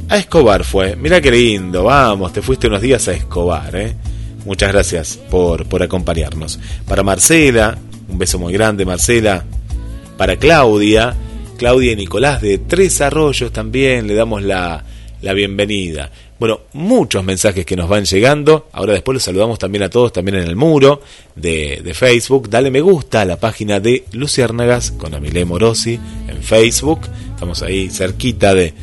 a 0.09 0.17
Escobar 0.17 0.65
fue. 0.65 0.97
Mira 0.97 1.21
qué 1.21 1.31
lindo, 1.31 1.85
vamos, 1.85 2.33
te 2.33 2.43
fuiste 2.43 2.67
unos 2.67 2.83
días 2.83 3.07
a 3.09 3.13
Escobar. 3.13 3.75
¿eh? 3.77 3.95
Muchas 4.45 4.73
gracias 4.73 5.17
por, 5.31 5.67
por 5.67 5.83
acompañarnos. 5.83 6.59
Para 6.87 7.03
Marcela, 7.03 7.79
un 8.09 8.19
beso 8.19 8.39
muy 8.39 8.53
grande, 8.53 8.85
Marcela. 8.85 9.45
Para 10.17 10.37
Claudia, 10.37 11.15
Claudia 11.57 11.93
y 11.93 11.97
Nicolás 11.97 12.41
de 12.43 12.59
Tres 12.59 13.01
Arroyos 13.01 13.53
también 13.53 14.07
le 14.07 14.15
damos 14.15 14.43
la, 14.43 14.85
la 15.23 15.33
bienvenida. 15.33 16.11
Bueno, 16.39 16.61
muchos 16.73 17.25
mensajes 17.25 17.65
que 17.65 17.77
nos 17.77 17.89
van 17.89 18.05
llegando. 18.05 18.69
Ahora 18.73 18.93
después 18.93 19.15
los 19.15 19.23
saludamos 19.23 19.59
también 19.59 19.85
a 19.85 19.91
todos, 19.91 20.13
también 20.13 20.39
en 20.39 20.49
el 20.49 20.57
muro 20.57 21.01
de, 21.37 21.93
Facebook. 21.95 22.51
Dale 22.51 22.71
me 22.71 22.81
gusta 22.81 23.21
a 23.21 23.25
la 23.25 23.39
página 23.39 23.79
de 23.79 24.05
Luciérnagas 24.13 24.91
con 24.91 25.15
Amilé 25.15 25.45
Morosi 25.45 25.99
en 26.29 26.43
Facebook. 26.43 27.01
Estamos 27.31 27.63
ahí 27.63 27.89
cerquita 27.89 28.53
de, 28.53 28.75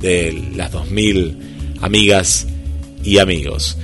de 0.00 0.50
las 0.54 0.70
2000 0.70 1.78
amigas 1.80 2.46
y 3.02 3.18
amigos. 3.18 3.76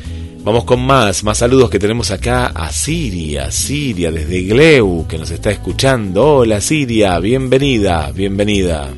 Vamos 0.45 0.63
con 0.65 0.81
más, 0.81 1.25
más 1.25 1.39
saludos 1.39 1.69
que 1.69 1.81
tenemos 1.81 2.13
acá 2.13 2.47
a 2.47 2.73
Siria, 2.73 3.51
Siria 3.51 4.13
desde 4.13 4.43
Gleu, 4.45 5.07
que 5.09 5.19
nos 5.19 5.31
está 5.33 5.51
escuchando. 5.51 6.37
Hola 6.37 6.61
Siria, 6.61 7.19
bienvenida, 7.19 8.13
bienvenida. 8.15 8.89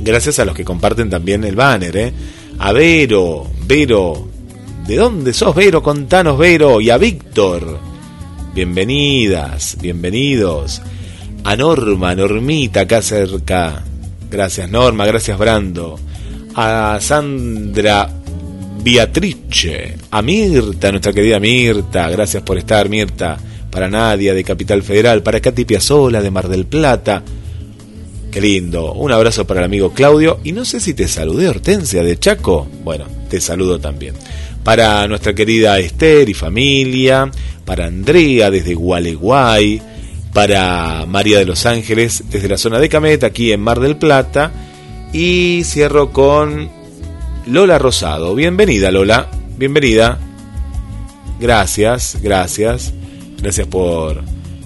Gracias 0.00 0.38
a 0.38 0.44
los 0.44 0.54
que 0.54 0.64
comparten 0.64 1.08
también 1.08 1.42
el 1.44 1.56
banner, 1.56 1.96
¿eh? 1.96 2.12
A 2.58 2.72
Vero, 2.72 3.46
Vero, 3.66 4.28
¿de 4.86 4.96
dónde 4.96 5.32
sos 5.34 5.54
Vero? 5.54 5.82
Contanos 5.82 6.38
Vero 6.38 6.80
y 6.80 6.88
a 6.88 6.96
Víctor. 6.96 7.78
Bienvenidas, 8.54 9.76
bienvenidos. 9.80 10.80
A 11.44 11.54
Norma, 11.54 12.14
Normita 12.14 12.80
acá 12.80 13.02
cerca. 13.02 13.84
Gracias 14.30 14.70
Norma, 14.70 15.04
gracias 15.04 15.38
Brando. 15.38 15.98
A 16.54 16.96
Sandra 16.98 18.08
Beatrice, 18.82 19.98
a 20.10 20.22
Mirta, 20.22 20.90
nuestra 20.90 21.12
querida 21.12 21.38
Mirta, 21.38 22.08
gracias 22.08 22.42
por 22.42 22.56
estar 22.56 22.88
Mirta. 22.88 23.36
Para 23.70 23.90
Nadia 23.90 24.32
de 24.32 24.42
Capital 24.42 24.82
Federal, 24.82 25.22
para 25.22 25.40
Katy 25.40 25.66
Piazzola 25.66 26.22
de 26.22 26.30
Mar 26.30 26.48
del 26.48 26.64
Plata, 26.64 27.22
Qué 28.30 28.40
lindo. 28.40 28.92
Un 28.92 29.12
abrazo 29.12 29.46
para 29.46 29.60
el 29.60 29.66
amigo 29.66 29.92
Claudio. 29.92 30.40
Y 30.44 30.52
no 30.52 30.64
sé 30.64 30.80
si 30.80 30.94
te 30.94 31.08
saludé, 31.08 31.48
Hortensia 31.48 32.02
de 32.02 32.18
Chaco. 32.18 32.66
Bueno, 32.84 33.06
te 33.28 33.40
saludo 33.40 33.78
también. 33.80 34.14
para 34.62 35.06
nuestra 35.06 35.32
querida 35.32 35.78
Esther 35.78 36.28
y 36.28 36.34
familia, 36.34 37.30
para 37.64 37.86
Andrea 37.86 38.50
desde 38.50 38.74
Gualeguay, 38.74 39.80
para 40.32 41.06
María 41.06 41.38
de 41.38 41.44
los 41.44 41.66
Ángeles 41.66 42.24
desde 42.30 42.48
la 42.48 42.58
zona 42.58 42.80
de 42.80 42.88
Camet, 42.88 43.22
aquí 43.22 43.52
en 43.52 43.60
Mar 43.60 43.78
del 43.78 43.96
Plata. 43.96 44.50
Y 45.12 45.62
cierro 45.64 46.12
con 46.12 46.68
Lola 47.46 47.78
Rosado. 47.78 48.34
Bienvenida 48.34 48.90
Lola, 48.90 49.30
bienvenida. 49.56 50.18
Gracias, 51.38 52.18
gracias. 52.20 52.92
Gracias 53.40 53.68
por, 53.68 54.22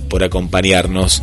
por 0.08 0.24
acompañarnos 0.24 1.22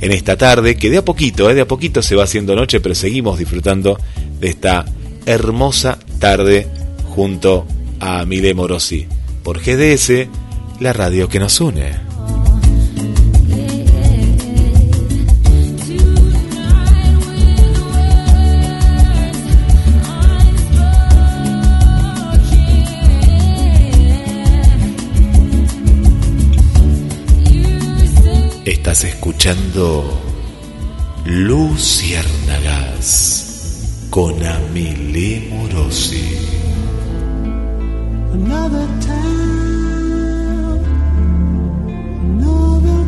en 0.00 0.12
esta 0.12 0.36
tarde, 0.36 0.76
que 0.76 0.90
de 0.90 0.98
a 0.98 1.04
poquito, 1.04 1.50
eh, 1.50 1.54
de 1.54 1.62
a 1.62 1.68
poquito 1.68 2.02
se 2.02 2.14
va 2.14 2.24
haciendo 2.24 2.56
noche, 2.56 2.80
pero 2.80 2.94
seguimos 2.94 3.38
disfrutando 3.38 3.98
de 4.40 4.48
esta 4.48 4.84
hermosa 5.26 5.98
tarde 6.18 6.66
junto 7.14 7.66
a 8.00 8.24
Mile 8.24 8.54
Morosi 8.54 9.06
por 9.42 9.60
GDS, 9.60 10.28
la 10.80 10.92
radio 10.92 11.28
que 11.28 11.38
nos 11.38 11.60
une. 11.60 12.10
Estás 28.64 29.04
escuchando 29.40 30.04
Luciérnagas 31.24 34.06
con 34.10 34.34
Amile 34.44 35.48
Morosi. 35.48 36.36
Another 38.34 38.86
another 42.20 43.06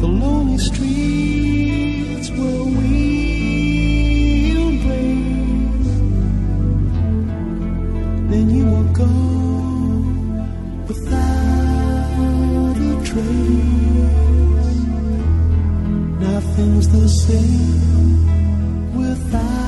the 0.00 0.06
lonely 0.06 0.58
streets. 0.58 2.28
Then 8.28 8.50
you 8.50 8.66
will 8.66 8.84
go 8.92 9.37
Nothing's 16.20 16.88
the 16.88 17.08
same 17.08 18.96
without. 18.96 19.67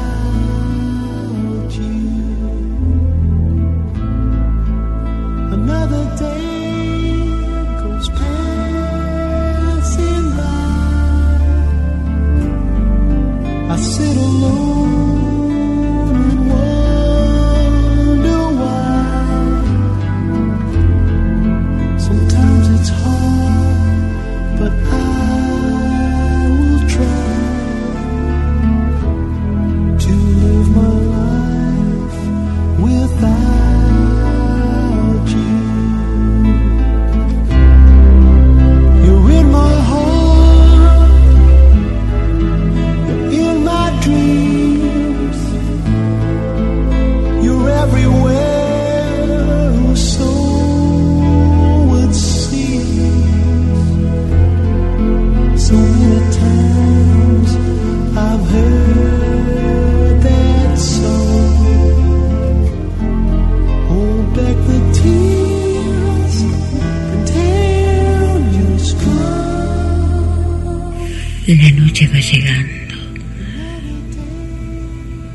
La 71.51 71.69
noche 71.73 72.07
va 72.07 72.21
llegando. 72.21 72.95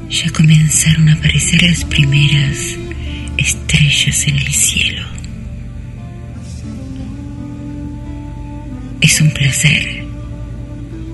Ya 0.10 0.30
comenzaron 0.32 1.10
a 1.10 1.14
aparecer 1.14 1.62
las 1.62 1.84
primeras 1.84 2.78
estrellas 3.38 4.26
en 4.26 4.36
el 4.38 4.54
cielo. 4.54 5.06
Es 9.02 9.20
un 9.20 9.30
placer 9.32 10.06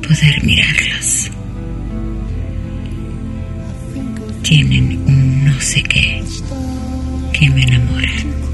poder 0.08 0.43
mirarlas. 0.43 1.32
Tienen 4.43 5.02
un 5.08 5.45
no 5.45 5.60
sé 5.60 5.82
qué 5.82 6.24
que 7.34 7.49
me 7.49 7.64
enamoran. 7.64 8.51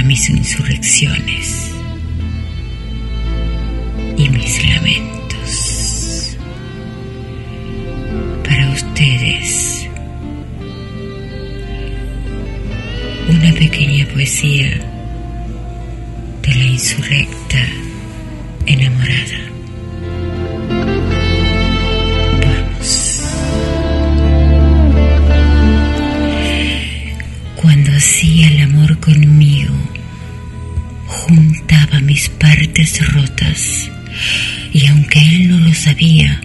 Para 0.00 0.08
mis 0.08 0.30
insurrecciones 0.30 1.70
y 4.16 4.28
mis 4.30 4.66
lamentos. 4.66 6.36
Para 8.44 8.70
ustedes, 8.70 9.86
una 13.28 13.52
pequeña 13.52 14.06
poesía 14.06 14.70
de 16.42 16.54
la 16.54 16.64
insurrecta 16.64 17.58
enamorada. 18.64 19.40
Vamos. 22.46 23.22
Cuando 27.56 27.92
hacía 27.92 28.48
el 28.48 28.62
amor 28.62 28.98
conmigo, 29.00 29.49
juntaba 31.30 32.00
mis 32.00 32.28
partes 32.28 33.06
rotas 33.14 33.90
y 34.72 34.86
aunque 34.86 35.20
él 35.20 35.48
no 35.48 35.58
lo 35.58 35.72
sabía, 35.74 36.40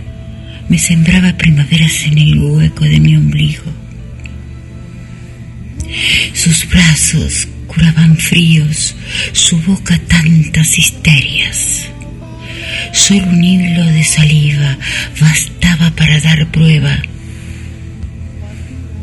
me 0.69 0.77
sembraba 0.77 1.37
primaveras 1.37 2.05
en 2.05 2.17
el 2.17 2.39
hueco 2.39 2.85
de 2.85 2.99
mi 2.99 3.15
ombligo. 3.15 3.63
Sus 6.33 6.69
brazos 6.69 7.47
curaban 7.67 8.17
fríos, 8.17 8.95
su 9.31 9.59
boca 9.61 9.99
tantas 10.07 10.77
histerias. 10.77 11.89
Solo 12.93 13.27
un 13.27 13.43
hilo 13.43 13.85
de 13.85 14.03
saliva 14.03 14.77
bastaba 15.19 15.91
para 15.95 16.19
dar 16.19 16.45
prueba 16.51 16.97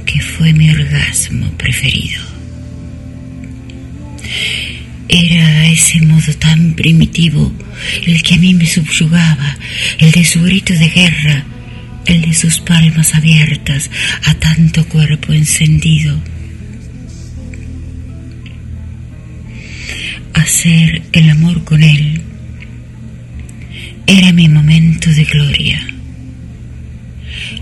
que 0.06 0.20
fue 0.20 0.52
mi 0.52 0.70
orgasmo 0.70 1.50
preferido. 1.58 2.21
Era 5.14 5.66
ese 5.66 6.00
modo 6.06 6.32
tan 6.38 6.72
primitivo 6.72 7.52
el 8.06 8.22
que 8.22 8.36
a 8.36 8.38
mí 8.38 8.54
me 8.54 8.64
subyugaba, 8.64 9.58
el 9.98 10.10
de 10.10 10.24
su 10.24 10.40
grito 10.40 10.72
de 10.72 10.88
guerra, 10.88 11.44
el 12.06 12.22
de 12.22 12.32
sus 12.32 12.60
palmas 12.60 13.14
abiertas 13.14 13.90
a 14.24 14.32
tanto 14.32 14.88
cuerpo 14.88 15.34
encendido. 15.34 16.18
Hacer 20.32 21.02
el 21.12 21.28
amor 21.28 21.62
con 21.64 21.82
él 21.82 22.22
era 24.06 24.32
mi 24.32 24.48
momento 24.48 25.10
de 25.10 25.24
gloria, 25.24 25.86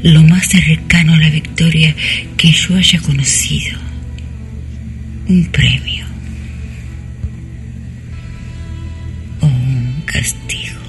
lo 0.05 0.23
más 0.23 0.47
cercano 0.47 1.15
a 1.15 1.19
la 1.19 1.31
victoria 1.31 1.97
que 2.37 2.53
yo 2.53 2.77
haya 2.77 3.01
conocido, 3.01 3.77
un 5.27 5.47
premio 5.47 6.10
castigo. 10.21 10.81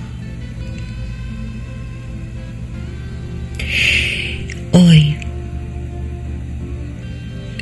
Hoy, 4.73 5.15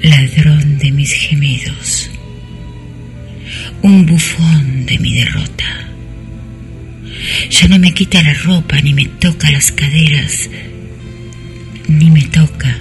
ladrón 0.01 0.79
de 0.79 0.91
mis 0.91 1.13
gemidos, 1.13 2.09
un 3.83 4.05
bufón 4.07 4.85
de 4.87 4.97
mi 4.97 5.13
derrota, 5.13 5.65
Ya 7.51 7.67
no 7.67 7.77
me 7.77 7.93
quita 7.93 8.23
la 8.23 8.33
ropa, 8.33 8.79
ni 8.81 8.93
me 8.93 9.05
toca 9.05 9.51
las 9.51 9.71
caderas, 9.71 10.49
ni 11.87 12.09
me 12.09 12.23
toca, 12.23 12.77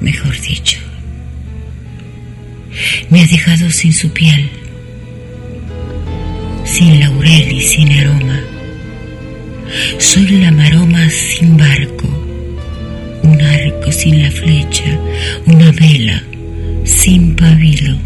mejor 0.00 0.40
dicho. 0.40 0.78
Me 3.10 3.22
ha 3.22 3.26
dejado 3.26 3.70
sin 3.70 3.92
su 3.92 4.12
piel, 4.12 4.50
sin 6.70 7.00
laurel 7.00 7.52
y 7.52 7.60
sin 7.60 7.90
aroma. 7.92 8.40
Soy 9.98 10.28
la 10.38 10.52
maroma 10.52 11.10
sin 11.10 11.56
barco, 11.56 12.08
un 13.24 13.40
arco 13.40 13.90
sin 13.90 14.22
la 14.22 14.30
flecha, 14.30 14.98
una 15.46 15.72
vela 15.72 16.22
sin 16.84 17.34
pabilo. 17.34 17.96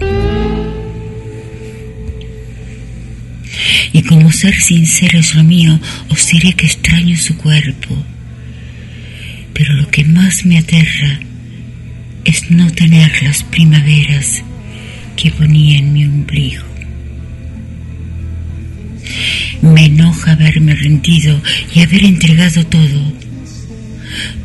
Y 3.92 4.02
como 4.02 4.32
ser 4.32 4.54
sincero 4.54 5.18
es 5.18 5.34
lo 5.34 5.44
mío, 5.44 5.78
os 6.08 6.26
diré 6.28 6.54
que 6.54 6.66
extraño 6.66 7.16
su 7.18 7.36
cuerpo. 7.36 7.94
Pero 9.52 9.74
lo 9.74 9.88
que 9.90 10.04
más 10.04 10.46
me 10.46 10.58
aterra 10.58 11.20
es 12.24 12.50
no 12.50 12.70
tener 12.72 13.22
las 13.22 13.44
primaveras 13.44 14.42
que 15.16 15.30
ponía 15.30 15.78
en 15.78 15.92
mi 15.92 16.06
ombligo. 16.06 16.73
Me 19.64 19.86
enoja 19.86 20.32
haberme 20.32 20.74
rendido 20.74 21.40
y 21.74 21.80
haber 21.80 22.04
entregado 22.04 22.66
todo. 22.66 23.12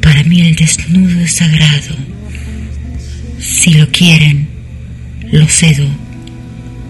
Para 0.02 0.24
mí 0.24 0.40
el 0.40 0.56
desnudo 0.56 1.20
es 1.20 1.34
sagrado. 1.34 1.98
Si 3.38 3.74
lo 3.74 3.90
quieren, 3.90 4.48
lo 5.30 5.46
cedo, 5.50 5.86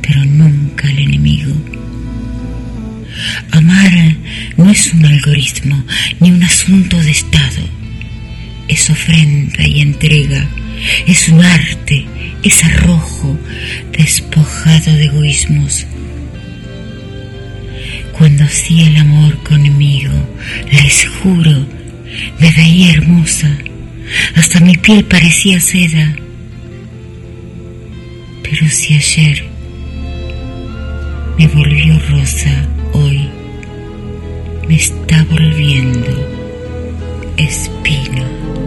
pero 0.03 0.23
nunca 0.25 0.87
al 0.87 0.99
enemigo. 0.99 1.51
Amar 3.49 4.15
no 4.57 4.69
es 4.69 4.93
un 4.93 5.05
algoritmo 5.05 5.83
ni 6.19 6.29
un 6.29 6.43
asunto 6.43 6.97
de 7.01 7.09
Estado. 7.09 7.63
Es 8.67 8.91
ofrenda 8.91 9.65
y 9.65 9.81
entrega. 9.81 10.47
Es 11.07 11.29
un 11.29 11.43
arte, 11.43 12.05
es 12.43 12.63
arrojo 12.63 13.39
despojado 13.91 14.93
de 14.93 15.05
egoísmos. 15.05 15.87
Cuando 18.19 18.43
hacía 18.43 18.85
el 18.85 18.97
amor 18.97 19.41
conmigo, 19.43 20.11
les 20.69 21.07
juro, 21.07 21.65
me 22.37 22.51
veía 22.51 22.91
hermosa. 22.91 23.49
Hasta 24.35 24.59
mi 24.59 24.75
piel 24.75 25.05
parecía 25.05 25.57
seda. 25.61 26.17
Pero 28.43 28.69
si 28.69 28.95
ayer 28.95 29.45
me 31.37 31.47
volvió 31.47 31.97
rosa, 32.09 32.67
hoy 32.91 33.29
me 34.67 34.75
está 34.75 35.23
volviendo 35.31 36.11
espino. 37.37 38.58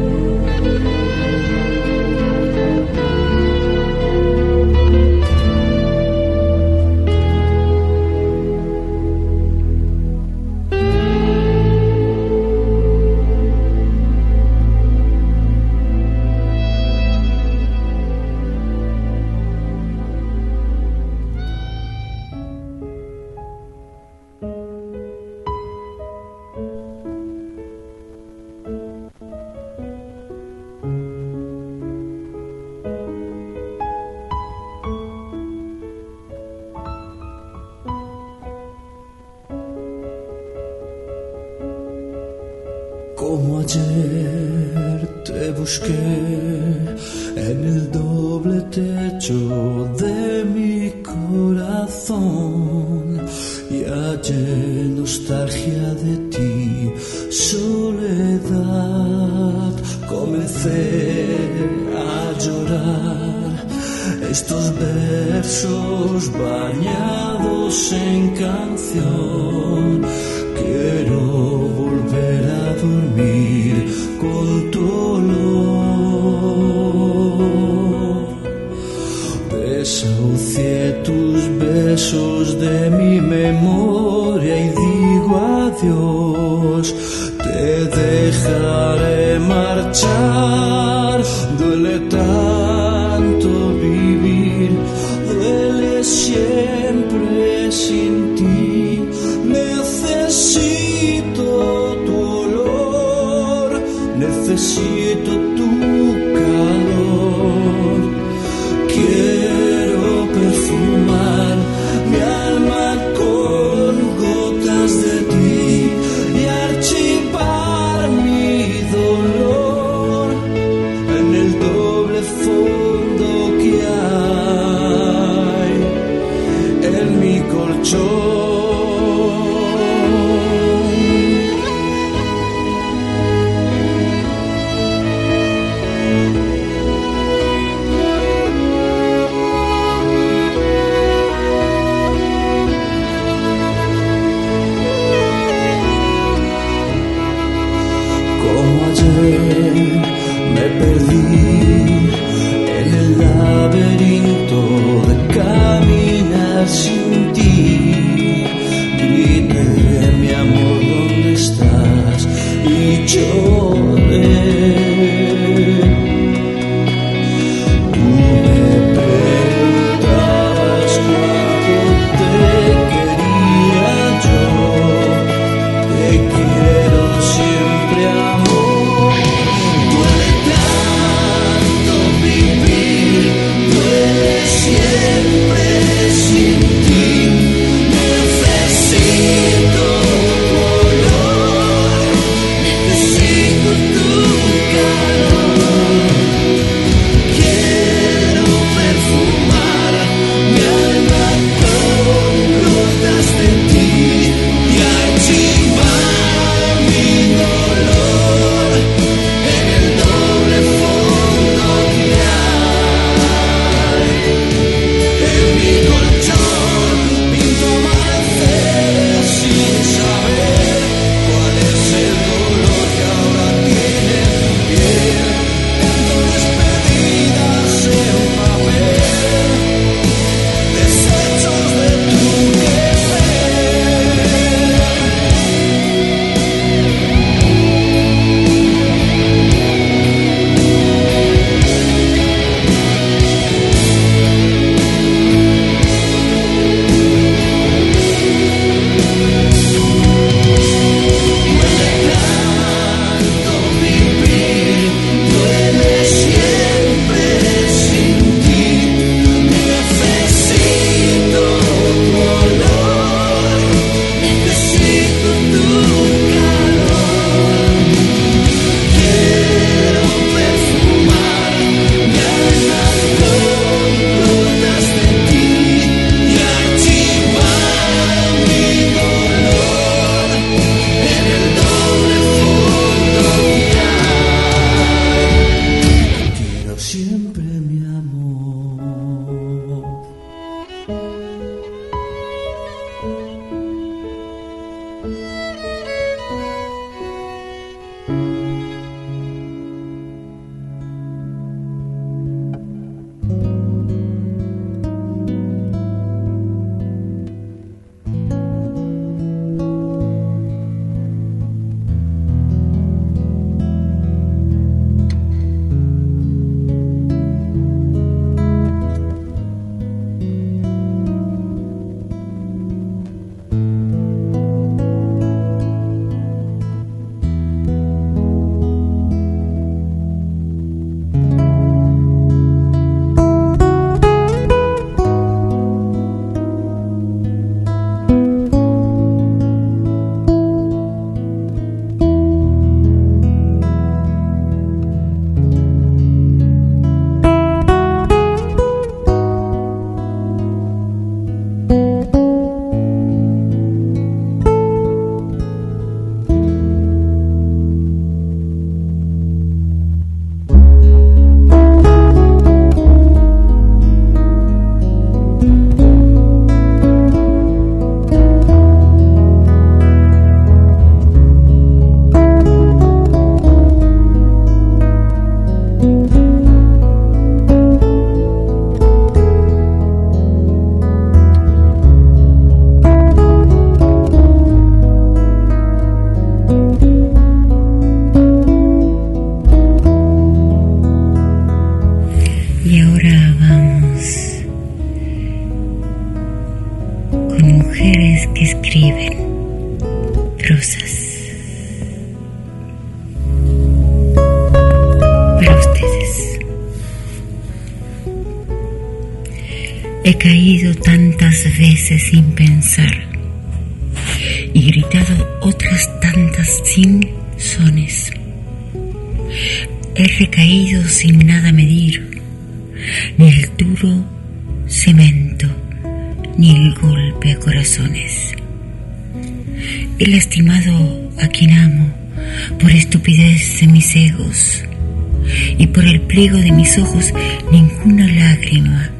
Ojos 436.78 437.12
ninguna 437.50 438.06
lágrima 438.06 438.90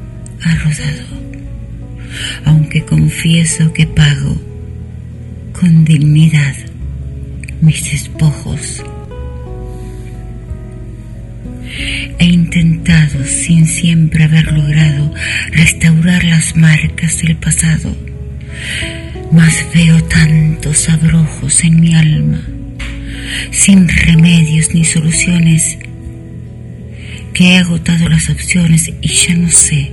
ha 0.43 0.55
rodado, 0.57 1.07
aunque 2.45 2.85
confieso 2.85 3.73
que 3.73 3.87
pago 3.87 4.37
con 5.53 5.85
dignidad 5.85 6.55
mis 7.61 7.91
despojos. 7.91 8.83
He 12.18 12.27
intentado, 12.27 13.25
sin 13.25 13.66
siempre 13.66 14.25
haber 14.25 14.53
logrado, 14.53 15.14
restaurar 15.53 16.25
las 16.25 16.57
marcas 16.57 17.23
del 17.23 17.37
pasado, 17.37 17.97
mas 19.31 19.64
veo 19.75 20.03
tantos 20.05 20.89
abrojos 20.89 21.64
en 21.64 21.81
mi 21.81 21.95
alma, 21.95 22.43
sin 23.51 23.89
remedios 23.89 24.75
ni 24.75 24.85
soluciones, 24.85 25.79
que 27.33 27.55
he 27.55 27.59
agotado 27.59 28.09
las 28.09 28.28
opciones 28.28 28.91
y 29.01 29.09
ya 29.09 29.35
no 29.35 29.51
sé 29.51 29.93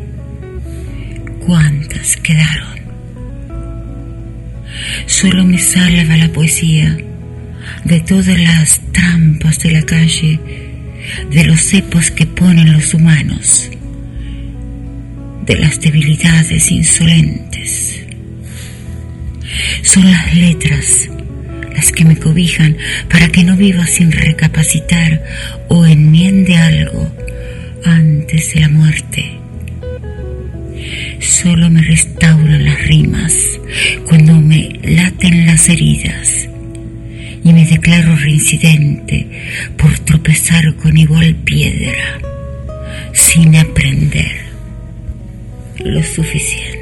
cuántas 1.46 2.18
quedaron. 2.18 2.80
Solo 5.06 5.46
me 5.46 5.58
salva 5.58 6.18
la 6.18 6.30
poesía 6.30 6.98
de 7.86 8.00
todas 8.02 8.40
las 8.40 8.82
trampas 8.92 9.60
de 9.60 9.72
la 9.72 9.82
calle, 9.84 10.40
de 11.32 11.44
los 11.44 11.62
cepos 11.62 12.12
que 12.12 12.26
ponen 12.26 12.74
los 12.74 12.94
humanos, 12.94 13.70
de 15.46 15.58
las 15.58 15.80
debilidades 15.80 16.72
insolentes. 16.72 18.02
Son 19.82 20.10
las 20.10 20.36
letras 20.36 21.10
que 21.92 22.06
me 22.06 22.18
cobijan 22.18 22.78
para 23.10 23.30
que 23.30 23.44
no 23.44 23.56
viva 23.56 23.86
sin 23.88 24.12
recapacitar 24.12 25.24
o 25.70 25.86
enmiende 25.86 26.58
algo 26.58 27.12
antes 27.86 28.54
de 28.54 28.60
la 28.60 28.70
muerte 28.70 29.40
solo 31.20 31.70
me 31.70 31.82
restauran 31.82 32.66
las 32.66 32.82
rimas 32.86 33.60
cuando 34.06 34.36
me 34.36 34.80
laten 34.84 35.46
las 35.46 35.70
heridas 35.70 36.50
y 37.44 37.54
me 37.54 37.66
declaro 37.66 38.16
reincidente 38.16 39.28
por 39.78 39.98
tropezar 40.00 40.76
con 40.76 40.98
igual 40.98 41.36
piedra 41.36 42.20
sin 43.14 43.56
aprender 43.56 44.50
lo 45.84 46.04
suficiente. 46.04 46.79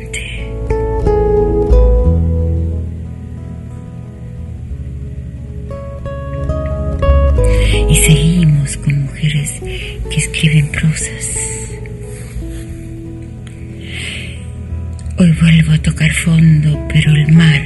Tocar 15.87 16.11
fondo, 16.11 16.85
pero 16.89 17.13
el 17.13 17.31
mar 17.31 17.63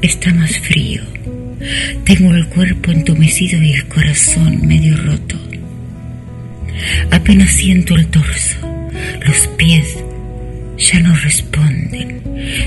está 0.00 0.32
más 0.32 0.58
frío. 0.60 1.02
Tengo 2.04 2.34
el 2.34 2.46
cuerpo 2.46 2.90
entumecido 2.90 3.60
y 3.62 3.74
el 3.74 3.86
corazón 3.86 4.66
medio 4.66 4.96
roto. 4.96 5.36
Apenas 7.10 7.50
siento 7.52 7.96
el 7.96 8.06
torso, 8.06 8.56
los 9.26 9.46
pies 9.58 9.98
ya 10.78 11.00
no 11.00 11.14
responden. 11.16 12.22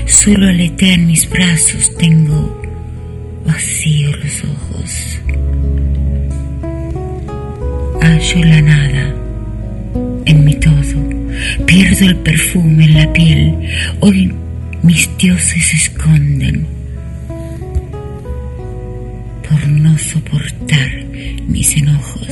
Solo 0.06 0.46
aletean 0.46 1.08
mis 1.08 1.28
brazos, 1.28 1.96
tengo 1.96 2.62
vacío 3.44 4.16
los 4.16 4.44
ojos. 4.44 5.18
Hallo 8.00 8.44
la 8.44 8.62
nada 8.62 9.14
en 10.24 10.44
mi 10.44 10.54
todo 10.54 10.75
Pierdo 11.76 12.06
el 12.06 12.16
perfume 12.16 12.86
en 12.86 12.94
la 12.94 13.12
piel. 13.12 13.54
Hoy 14.00 14.32
mis 14.82 15.10
dioses 15.18 15.62
se 15.62 15.76
esconden 15.76 16.66
por 19.46 19.68
no 19.68 19.98
soportar 19.98 20.90
mis 21.46 21.76
enojos. 21.76 22.28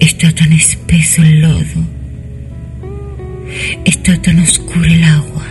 Está 0.00 0.32
tan 0.34 0.54
espeso 0.54 1.22
el 1.22 1.42
lodo, 1.42 1.84
está 3.84 4.16
tan 4.22 4.38
oscuro 4.38 4.86
el 4.86 5.04
agua. 5.04 5.46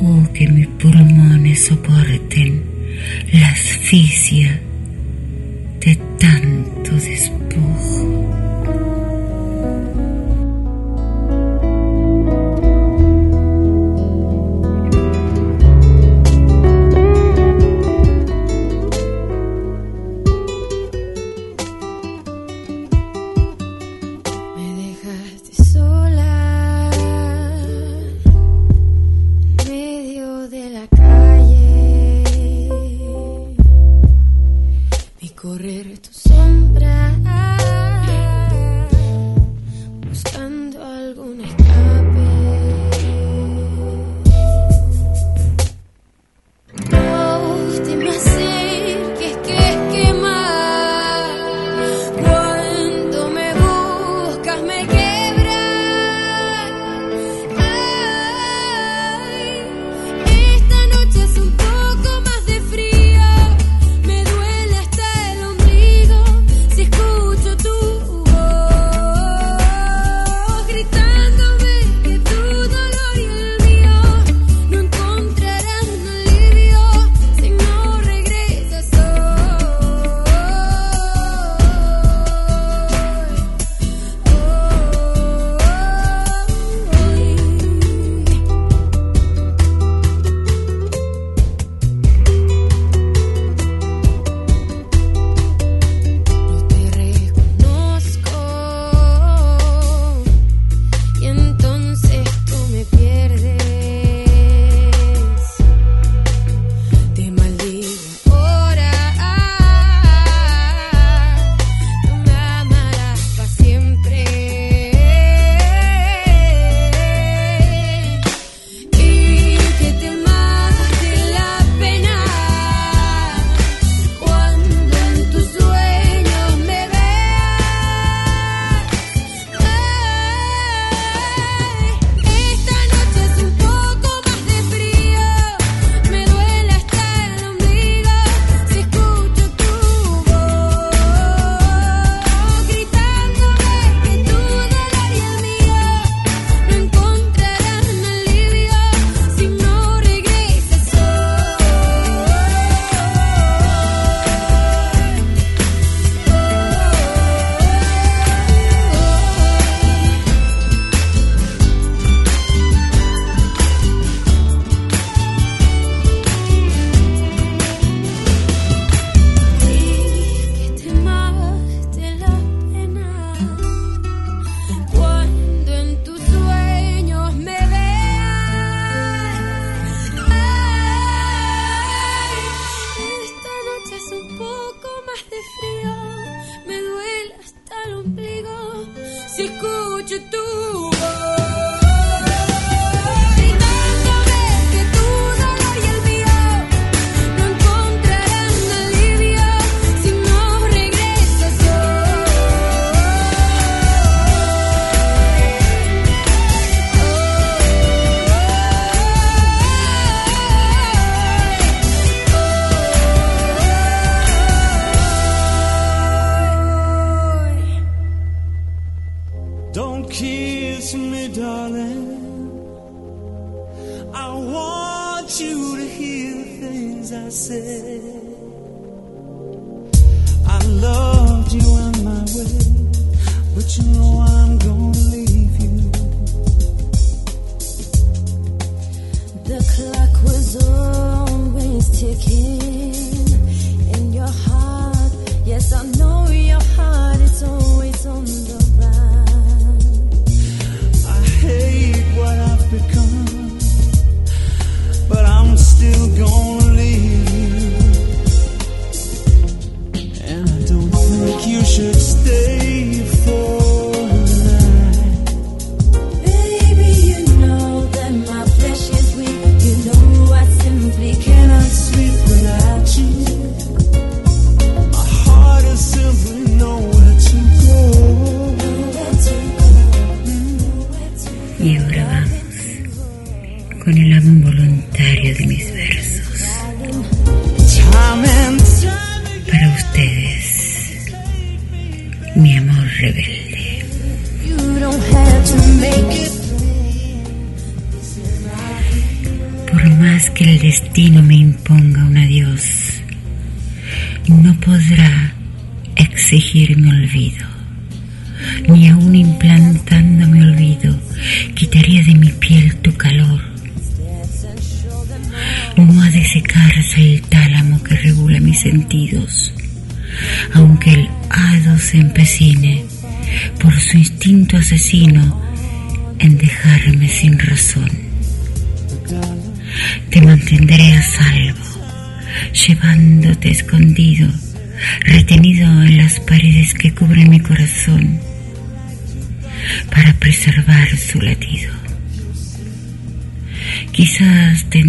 Oh, 0.00 0.26
que 0.34 0.48
mis 0.48 0.66
pulmones 0.66 1.66
soporten 1.66 2.64
la 3.32 3.50
asfixia 3.50 4.60
de 5.78 5.96
tanto 6.18 6.96
despojo. 6.96 8.15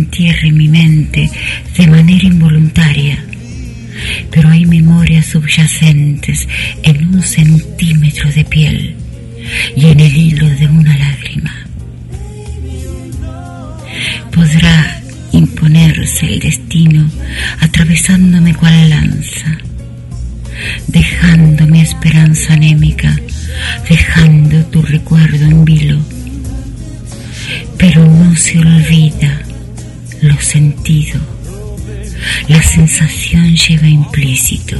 Entierre 0.08 0.52
mi 0.52 0.70
mente 0.70 1.30
de 1.78 1.88
manera 1.88 2.26
involuntaria, 2.26 3.18
pero 4.32 4.48
hay 4.48 4.66
memorias 4.66 5.26
subyacentes 5.26 6.48
en 6.84 7.14
un 7.14 7.22
centímetro 7.22 8.32
de 8.32 8.46
piel 8.46 8.96
y 9.76 9.86
en 9.88 10.00
el 10.00 10.16
hilo 10.16 10.48
de 10.48 10.68
una 10.68 10.98
lágrima. 10.98 11.54
Podrá 14.32 15.02
imponerse 15.34 16.26
el 16.26 16.40
destino 16.40 17.10
atravesándome 17.60 18.56
cual 18.56 18.90
lanza, 18.90 19.58
dejando 20.88 21.68
mi 21.68 21.82
esperanza 21.82 22.54
anémica, 22.54 23.14
dejando 23.90 24.66
tu 24.68 24.82
recuerdo 24.84 25.46
en 25.46 25.66
vilo. 25.66 26.00
Pero 27.78 28.04
no 28.06 28.36
se 28.36 28.58
olvida 28.60 29.47
sentido, 30.48 31.20
la 32.48 32.62
sensación 32.64 33.56
lleva 33.56 33.88
implícito 33.88 34.78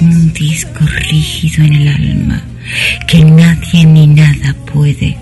un 0.00 0.32
disco 0.32 0.84
rígido 0.84 1.64
en 1.64 1.74
el 1.74 1.88
alma 1.88 2.42
que 3.06 3.24
nadie 3.24 3.86
ni 3.86 4.06
nada 4.06 4.54
puede 4.72 5.16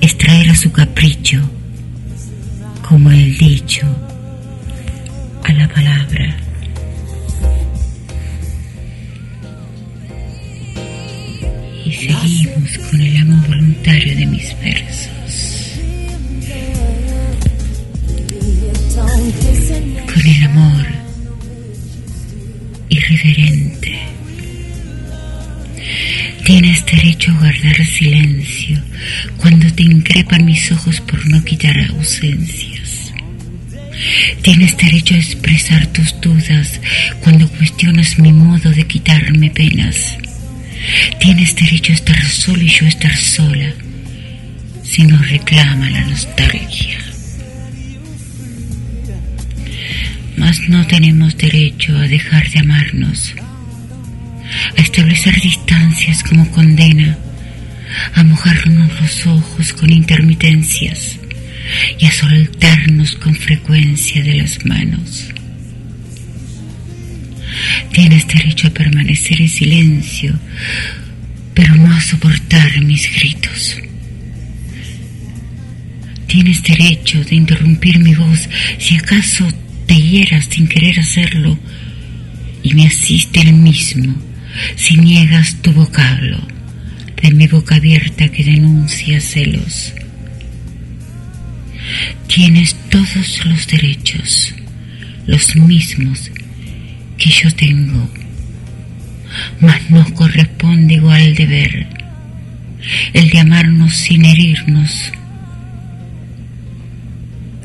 extraer 0.00 0.50
a 0.50 0.56
su 0.56 0.70
capricho, 0.72 1.40
como 2.88 3.10
el 3.10 3.36
dicho 3.36 3.86
a 5.44 5.52
la 5.52 5.68
palabra. 5.68 6.36
Y 11.84 11.92
seguimos 11.92 12.78
con 12.90 13.00
el 13.00 13.16
amor 13.18 13.48
voluntario 13.48 14.16
de 14.16 14.26
mis 14.26 14.60
versos. 14.60 15.19
Con 20.12 20.26
el 20.26 20.44
amor 20.44 20.86
irreverente 22.88 24.00
Tienes 26.44 26.84
derecho 26.84 27.30
a 27.30 27.38
guardar 27.38 27.86
silencio 27.86 28.82
cuando 29.36 29.72
te 29.72 29.84
increpan 29.84 30.44
mis 30.44 30.72
ojos 30.72 31.00
por 31.00 31.24
no 31.28 31.44
quitar 31.44 31.78
ausencias. 31.90 33.12
Tienes 34.42 34.76
derecho 34.76 35.14
a 35.14 35.18
expresar 35.18 35.86
tus 35.88 36.20
dudas 36.20 36.80
cuando 37.20 37.48
cuestionas 37.48 38.18
mi 38.18 38.32
modo 38.32 38.70
de 38.70 38.84
quitarme 38.84 39.50
penas. 39.50 40.16
Tienes 41.20 41.54
derecho 41.54 41.92
a 41.92 41.96
estar 41.96 42.24
solo 42.26 42.62
y 42.62 42.68
yo 42.68 42.86
estar 42.86 43.16
sola 43.16 43.72
si 44.82 45.04
nos 45.04 45.28
reclama 45.28 45.88
la 45.88 46.04
nostalgia. 46.04 47.09
Mas 50.40 50.58
no 50.70 50.86
tenemos 50.86 51.36
derecho 51.36 51.94
a 51.98 52.08
dejar 52.08 52.48
de 52.48 52.60
amarnos 52.60 53.34
a 54.74 54.80
establecer 54.80 55.38
distancias 55.38 56.22
como 56.22 56.50
condena, 56.50 57.18
a 58.14 58.24
mojarnos 58.24 59.00
los 59.02 59.26
ojos 59.26 59.74
con 59.74 59.90
intermitencias 59.90 61.18
y 61.98 62.06
a 62.06 62.12
soltarnos 62.12 63.16
con 63.16 63.34
frecuencia 63.34 64.22
de 64.22 64.34
las 64.36 64.64
manos. 64.64 65.26
Tienes 67.92 68.26
derecho 68.26 68.68
a 68.68 68.70
permanecer 68.70 69.42
en 69.42 69.48
silencio, 69.48 70.32
pero 71.52 71.76
no 71.76 71.94
a 71.94 72.00
soportar 72.00 72.80
mis 72.82 73.12
gritos. 73.14 73.76
Tienes 76.26 76.62
derecho 76.62 77.22
de 77.24 77.36
interrumpir 77.36 77.98
mi 77.98 78.14
voz 78.14 78.48
si 78.78 78.96
acaso 78.96 79.46
te 79.90 80.00
hieras 80.00 80.46
sin 80.48 80.68
querer 80.68 81.00
hacerlo 81.00 81.58
y 82.62 82.74
me 82.74 82.86
asiste 82.86 83.40
el 83.40 83.54
mismo 83.54 84.14
si 84.76 84.96
niegas 84.96 85.60
tu 85.62 85.72
vocablo 85.72 86.38
de 87.20 87.32
mi 87.32 87.48
boca 87.48 87.74
abierta 87.74 88.28
que 88.28 88.44
denuncia 88.44 89.20
celos. 89.20 89.92
Tienes 92.28 92.76
todos 92.88 93.44
los 93.46 93.66
derechos, 93.66 94.54
los 95.26 95.56
mismos 95.56 96.30
que 97.18 97.30
yo 97.30 97.52
tengo 97.52 98.08
mas 99.60 99.90
nos 99.90 100.12
corresponde 100.12 100.94
igual 100.94 101.34
deber, 101.34 101.88
el 103.12 103.28
de 103.28 103.40
amarnos 103.40 103.96
sin 103.96 104.24
herirnos, 104.24 105.10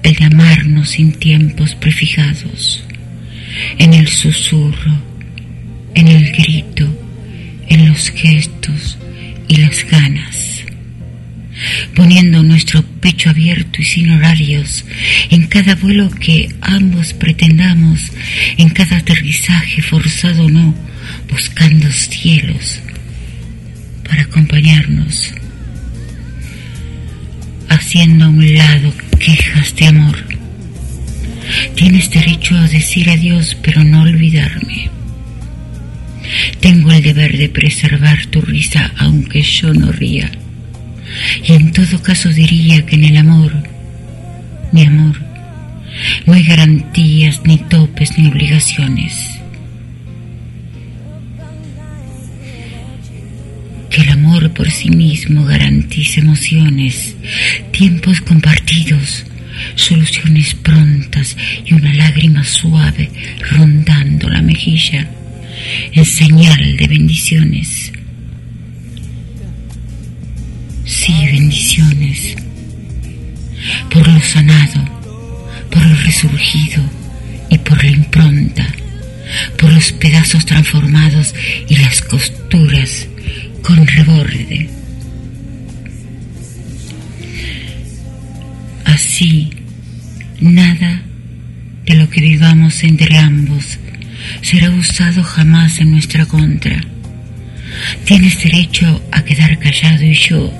el 0.06 0.22
amarnos 0.24 0.90
sin 0.92 1.14
tiempos 1.14 1.74
prefijados, 1.74 2.84
en 3.80 3.96
el 3.96 4.08
susurro, 4.08 5.02
en 5.96 6.08
el 6.08 6.32
grito, 6.32 6.88
en 7.68 7.90
los 7.90 8.12
gestos 8.12 9.00
y 9.48 9.56
las 9.58 9.84
ganas, 9.90 10.62
poniendo 11.96 12.44
nuestro 12.44 12.84
pecho 12.84 13.32
abierto 13.32 13.82
y 13.82 13.86
sin 13.86 14.12
horarios 14.12 14.86
en 15.32 15.48
cada 15.48 15.74
vuelo 15.74 16.12
que 16.12 16.54
ambos 16.62 17.14
pretendamos, 17.14 18.12
en 18.58 18.70
cada 18.70 18.98
aterrizaje 18.98 19.82
forzado 19.82 20.46
o 20.46 20.50
no, 20.50 20.76
buscando 21.32 21.92
cielos 21.92 22.80
para 24.08 24.22
acompañarnos, 24.22 25.34
haciendo 27.70 28.26
a 28.26 28.30
un 28.30 28.54
lado 28.54 28.94
quejas 29.18 29.76
de 29.76 29.88
amor. 29.88 30.18
Tienes 31.76 32.10
derecho 32.10 32.56
a 32.58 32.68
decir 32.68 33.10
adiós, 33.10 33.58
pero 33.62 33.84
no 33.84 34.02
olvidarme. 34.02 34.90
Tengo 36.60 36.92
el 36.92 37.04
deber 37.04 37.38
de 37.38 37.50
preservar 37.50 38.26
tu 38.28 38.42
risa 38.42 38.92
aunque 38.98 39.42
yo 39.42 39.74
no 39.74 39.92
ría. 39.92 40.32
Y 41.44 41.54
en 41.54 41.72
todo 41.72 42.02
caso 42.02 42.30
diría 42.30 42.86
que 42.86 42.96
en 42.96 43.06
el 43.06 43.18
amor, 43.18 43.54
mi 44.72 44.84
amor, 44.84 45.16
no 46.26 46.34
hay 46.34 46.44
garantías, 46.44 47.42
ni 47.46 47.58
topes, 47.58 48.18
ni 48.18 48.28
obligaciones. 48.28 49.35
Por 54.56 54.72
sí 54.72 54.90
mismo 54.90 55.44
garantice 55.44 56.22
emociones, 56.22 57.16
tiempos 57.72 58.22
compartidos, 58.22 59.26
soluciones 59.76 60.56
prontas 60.56 61.36
y 61.66 61.74
una 61.74 61.94
lágrima 61.94 62.44
suave 62.44 63.10
rondando 63.52 64.30
la 64.30 64.42
mejilla 64.42 65.10
en 65.92 66.06
señal 66.06 66.78
de 66.78 66.88
bendiciones. 66.88 67.92
Sí, 70.86 71.14
bendiciones. 71.26 72.36
Por 73.90 74.08
lo 74.08 74.22
sanado, 74.22 74.86
por 75.70 75.86
lo 75.86 75.96
resurgido 75.96 76.82
y 77.50 77.58
por 77.58 77.84
la 77.84 77.90
impronta, 77.90 78.68
por 79.58 79.74
los 79.74 79.92
pedazos 79.92 80.46
transformados 80.46 81.34
y 81.68 81.76
las 81.78 82.02
costuras 82.02 83.08
con 83.66 83.88
reborde. 83.88 84.70
Así, 88.86 89.50
nada 90.40 91.02
de 91.86 91.96
lo 91.96 92.10
que 92.10 92.22
vivamos 92.22 92.84
entre 92.84 93.18
ambos 93.18 93.80
será 94.42 94.70
usado 94.70 95.24
jamás 95.24 95.80
en 95.80 95.92
nuestra 95.92 96.26
contra. 96.26 96.80
Tienes 98.06 98.42
derecho 98.44 99.04
a 99.12 99.24
quedar 99.24 99.58
callado 99.58 100.04
y 100.04 100.14
yo 100.14 100.54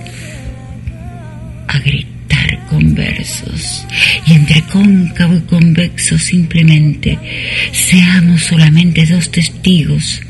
a 1.68 1.80
gritar 1.80 2.66
con 2.70 2.96
versos. 2.96 3.86
Y 4.26 4.34
entre 4.34 4.62
cóncavo 4.64 5.36
y 5.36 5.42
convexo 5.42 6.18
simplemente 6.18 7.20
seamos 7.72 8.44
solamente 8.44 9.06
dos 9.06 9.32
testigos, 9.32 10.22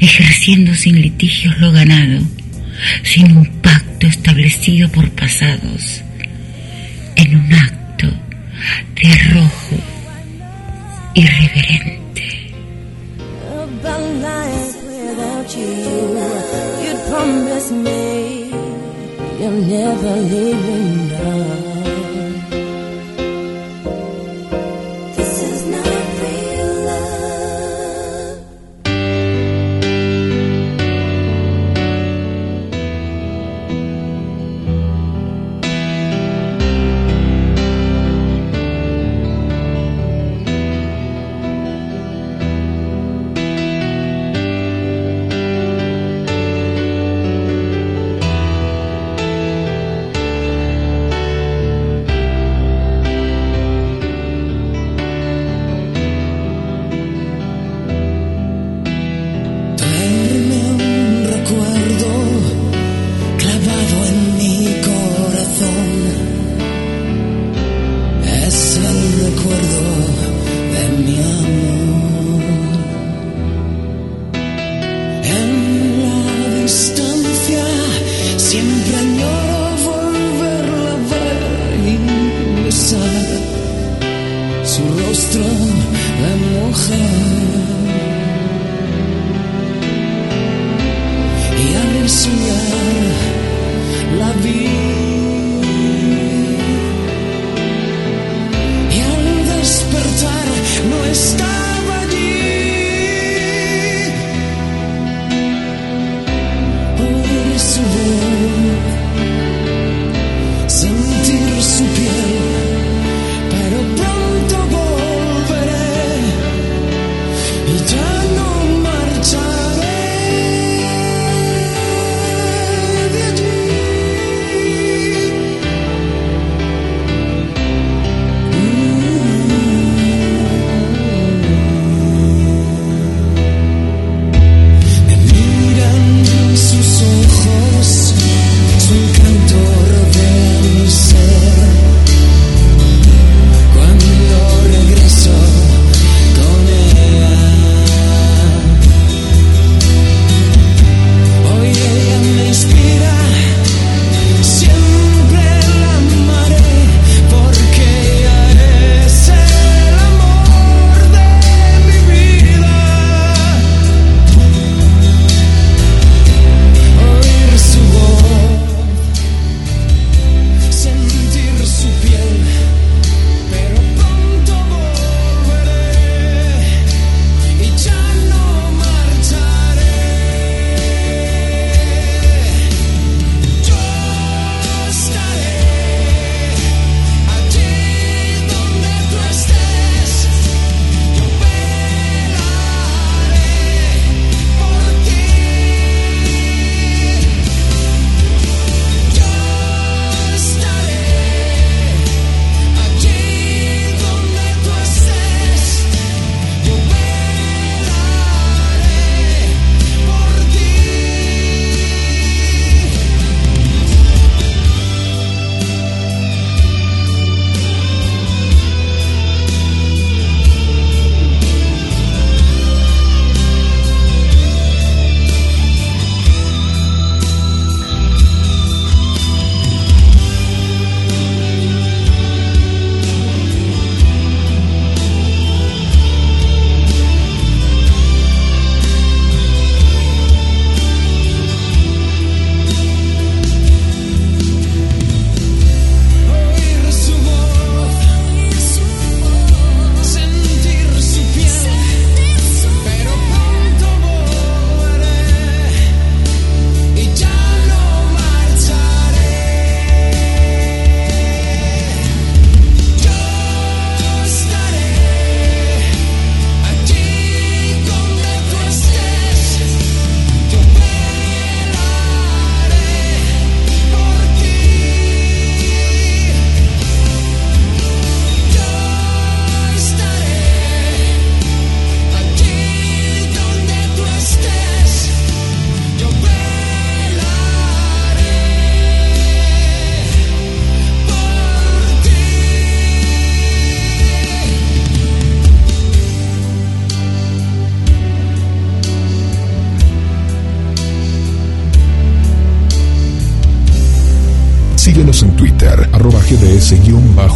ejerciendo 0.00 0.74
sin 0.74 1.00
litigios 1.00 1.58
lo 1.58 1.72
ganado, 1.72 2.20
sin 3.02 3.36
un 3.36 3.46
pacto 3.60 4.06
establecido 4.06 4.88
por 4.90 5.10
pasados, 5.10 6.02
en 7.16 7.36
un 7.36 7.52
acto 7.52 8.06
de 8.94 9.12
arrojo 9.12 9.76
irreverente. 11.14 11.98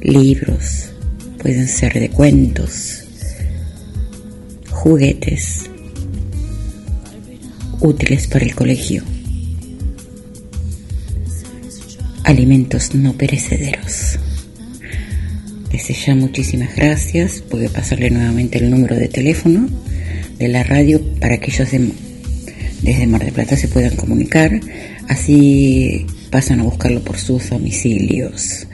libros, 0.00 0.90
pueden 1.40 1.68
ser 1.68 1.92
de 1.92 2.08
cuentos, 2.08 3.04
juguetes, 4.68 5.70
útiles 7.78 8.26
para 8.26 8.46
el 8.46 8.56
colegio, 8.56 9.04
alimentos 12.24 12.96
no 12.96 13.12
perecederos. 13.12 14.18
Desde 15.72 15.94
ya 15.94 16.14
muchísimas 16.14 16.76
gracias. 16.76 17.42
Voy 17.50 17.64
a 17.64 17.70
pasarle 17.70 18.10
nuevamente 18.10 18.58
el 18.58 18.70
número 18.70 18.94
de 18.94 19.08
teléfono 19.08 19.66
de 20.38 20.48
la 20.48 20.62
radio 20.62 21.00
para 21.18 21.38
que 21.38 21.50
ellos 21.50 21.68
desde 22.82 23.06
Mar 23.06 23.24
de 23.24 23.32
Plata 23.32 23.56
se 23.56 23.68
puedan 23.68 23.96
comunicar. 23.96 24.60
Así 25.08 26.06
pasan 26.30 26.60
a 26.60 26.64
buscarlo 26.64 27.02
por 27.02 27.16
sus 27.18 27.48
domicilios, 27.48 28.66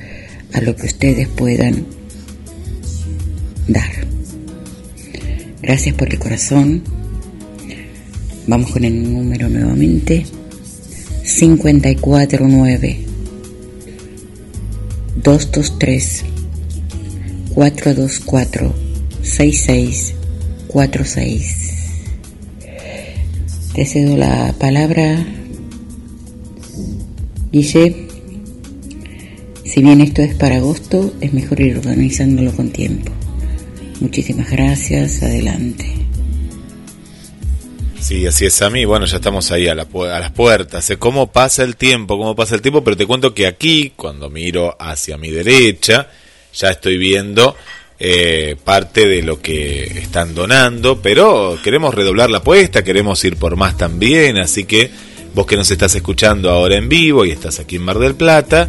a 0.53 0.61
lo 0.61 0.75
que 0.75 0.87
ustedes 0.87 1.29
puedan 1.29 1.87
dar. 3.69 3.91
Gracias 5.63 5.95
por 5.95 6.13
el 6.13 6.19
corazón. 6.19 6.83
Vamos 8.49 8.73
con 8.73 8.85
el 8.85 9.13
número 9.13 9.49
nuevamente. 9.49 10.27
549 11.23 13.05
223 15.23 16.25
424 17.59 18.73
6646. 19.21 21.75
Te 23.75 23.85
cedo 23.85 24.17
la 24.17 24.55
palabra, 24.61 25.27
Guille. 27.51 28.07
Si 29.65 29.83
bien 29.83 30.01
esto 30.01 30.23
es 30.23 30.37
para 30.37 30.59
agosto, 30.59 31.13
es 31.21 31.33
mejor 31.33 31.61
ir 31.61 31.79
organizándolo 31.79 32.53
con 32.53 32.71
tiempo. 32.71 33.11
Muchísimas 33.99 34.53
gracias, 34.53 35.25
adelante. 35.25 35.85
Sí, 37.99 38.25
así 38.25 38.47
es 38.47 38.63
mí. 38.71 38.85
Bueno, 38.85 39.07
ya 39.07 39.17
estamos 39.17 39.51
ahí 39.51 39.67
a, 39.67 39.75
la, 39.75 39.89
a 39.93 40.21
las 40.21 40.31
puertas. 40.31 40.93
¿Cómo 41.01 41.33
pasa 41.33 41.65
el 41.65 41.75
tiempo? 41.75 42.19
¿Cómo 42.19 42.37
pasa 42.37 42.55
el 42.55 42.63
tiempo? 42.63 42.85
Pero 42.85 42.97
te 42.97 43.05
cuento 43.05 43.35
que 43.35 43.49
aquí, 43.49 43.95
cuando 43.97 44.31
miro 44.31 44.77
hacia 44.79 45.19
mi 45.19 45.33
derecha, 45.33 46.09
ya 46.55 46.71
estoy 46.71 46.99
viendo 46.99 47.57
eh, 48.01 48.57
parte 48.63 49.09
de 49.09 49.23
lo 49.23 49.41
que 49.41 49.83
están 49.99 50.35
donando, 50.35 51.03
pero 51.03 51.59
queremos 51.63 51.95
redoblar 51.95 52.31
la 52.31 52.39
apuesta, 52.39 52.85
queremos 52.85 53.25
ir 53.25 53.37
por 53.37 53.57
más 53.57 53.77
también, 53.77 54.39
así 54.39 54.65
que 54.65 54.91
vos 55.35 55.47
que 55.47 55.57
nos 55.57 55.71
estás 55.71 55.95
escuchando 55.95 56.51
ahora 56.51 56.77
en 56.77 56.89
vivo 56.89 57.25
y 57.25 57.31
estás 57.31 57.59
aquí 57.59 57.77
en 57.77 57.83
Mar 57.83 57.99
del 57.99 58.15
Plata, 58.15 58.69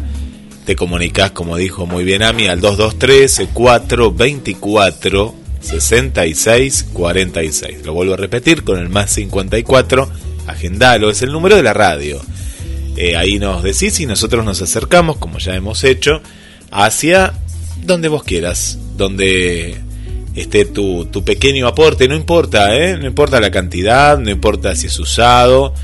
te 0.64 0.74
comunicás, 0.76 1.30
como 1.30 1.56
dijo 1.56 1.86
muy 1.86 2.04
bien 2.04 2.22
Ami, 2.22 2.48
al 2.48 2.60
223 2.60 3.48
424 3.52 5.34
66 5.60 6.86
46. 6.92 7.84
Lo 7.84 7.92
vuelvo 7.92 8.14
a 8.14 8.16
repetir 8.16 8.64
con 8.64 8.78
el 8.78 8.88
más 8.88 9.10
54, 9.12 10.10
agendalo, 10.46 11.10
es 11.10 11.22
el 11.22 11.32
número 11.32 11.56
de 11.56 11.62
la 11.62 11.72
radio. 11.72 12.20
Eh, 12.96 13.16
ahí 13.16 13.38
nos 13.38 13.62
decís 13.62 14.00
y 14.00 14.06
nosotros 14.06 14.44
nos 14.44 14.60
acercamos, 14.60 15.18
como 15.18 15.38
ya 15.38 15.54
hemos 15.54 15.84
hecho, 15.84 16.20
hacia 16.70 17.32
donde 17.82 18.08
vos 18.08 18.22
quieras, 18.22 18.78
donde 18.96 19.80
esté 20.34 20.64
tu, 20.64 21.06
tu 21.06 21.24
pequeño 21.24 21.66
aporte, 21.66 22.08
no 22.08 22.14
importa, 22.14 22.76
¿eh? 22.76 22.96
no 22.96 23.06
importa 23.06 23.40
la 23.40 23.50
cantidad, 23.50 24.18
no 24.18 24.30
importa 24.30 24.74
si 24.76 24.86
es 24.86 24.98
usado, 24.98 25.74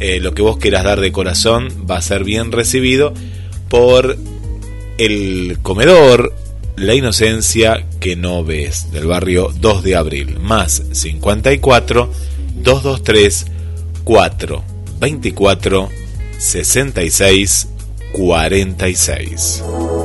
eh, 0.00 0.20
lo 0.20 0.34
que 0.34 0.42
vos 0.42 0.58
quieras 0.58 0.84
dar 0.84 1.00
de 1.00 1.12
corazón 1.12 1.86
va 1.88 1.98
a 1.98 2.02
ser 2.02 2.24
bien 2.24 2.52
recibido 2.52 3.14
por 3.68 4.16
el 4.98 5.58
comedor 5.62 6.34
La 6.76 6.94
Inocencia 6.94 7.86
que 8.00 8.16
no 8.16 8.44
ves 8.44 8.92
del 8.92 9.06
barrio 9.06 9.52
2 9.60 9.82
de 9.82 9.96
abril, 9.96 10.38
más 10.40 10.82
54 10.92 12.10
223 12.56 13.46
4 14.04 14.64
24 15.00 15.88
66 16.38 17.68
46. 18.12 20.03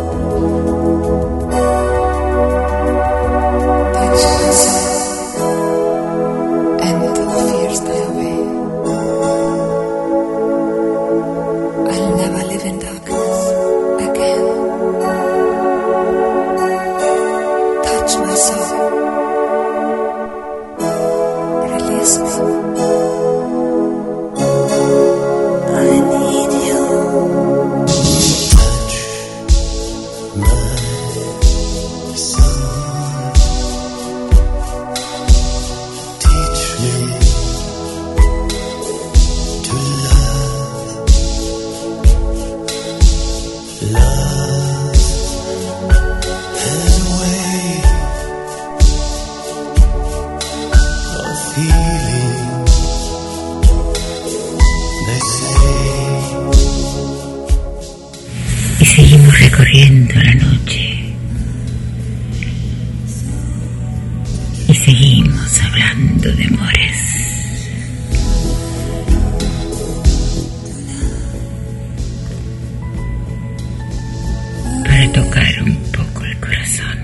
Tocar 75.13 75.63
un 75.63 75.75
poco 75.91 76.23
el 76.25 76.37
corazón. 76.39 76.97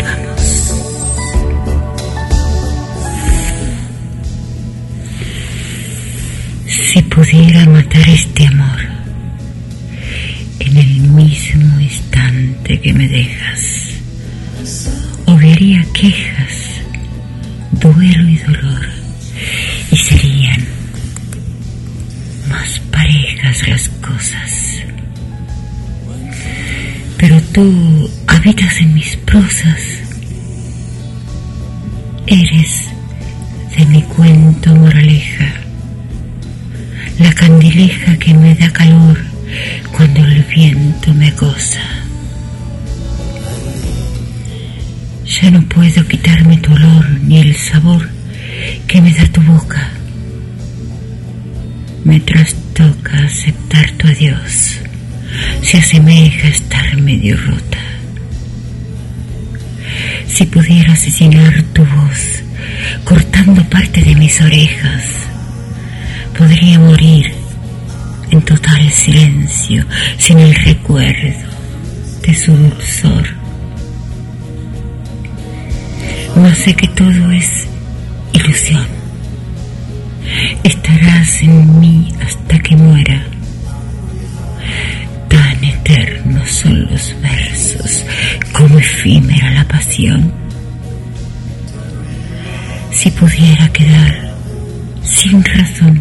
Vamos. 0.00 0.72
Si 6.66 7.02
pudiera 7.02 7.66
matar 7.66 8.08
este 8.08 8.46
amor 8.46 8.80
en 10.60 10.76
el 10.76 11.00
mismo 11.00 11.80
instante 11.80 12.80
que 12.80 12.92
me 12.92 13.08
dejas, 13.08 13.45
Se 55.76 55.82
asemeja 55.82 56.46
a 56.46 56.50
estar 56.50 56.96
medio 56.96 57.36
rota. 57.36 57.76
Si 60.26 60.46
pudiera 60.46 60.94
asesinar 60.94 61.62
tu 61.74 61.84
voz, 61.84 62.42
cortando 63.04 63.62
parte 63.64 64.00
de 64.00 64.14
mis 64.14 64.40
orejas, 64.40 65.04
podría 66.38 66.78
morir 66.78 67.30
en 68.30 68.40
total 68.40 68.90
silencio, 68.90 69.84
sin 70.16 70.38
el 70.38 70.54
recuerdo 70.54 71.46
de 72.22 72.34
su 72.34 72.56
dulzor. 72.56 73.28
No 76.36 76.54
sé 76.54 76.72
que 76.74 76.88
todo 76.88 77.30
es 77.32 77.66
ilusión. 78.32 78.86
Estarás 80.64 81.42
en 81.42 81.80
mí 81.80 82.14
hasta 82.22 82.58
que 82.60 82.74
muera. 82.76 83.35
Tan 85.36 85.62
eternos 85.62 86.50
son 86.50 86.90
los 86.90 87.14
versos 87.20 88.06
como 88.52 88.78
efímera 88.78 89.50
la 89.50 89.68
pasión. 89.68 90.32
Si 92.90 93.10
pudiera 93.10 93.68
quedar 93.68 94.34
sin 95.04 95.44
razón, 95.44 96.00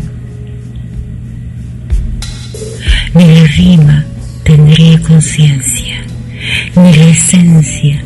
ni 3.14 3.26
la 3.26 3.44
rima 3.48 4.06
tendría 4.46 5.02
conciencia, 5.02 5.98
ni 6.78 6.94
la 6.94 7.08
esencia 7.10 8.02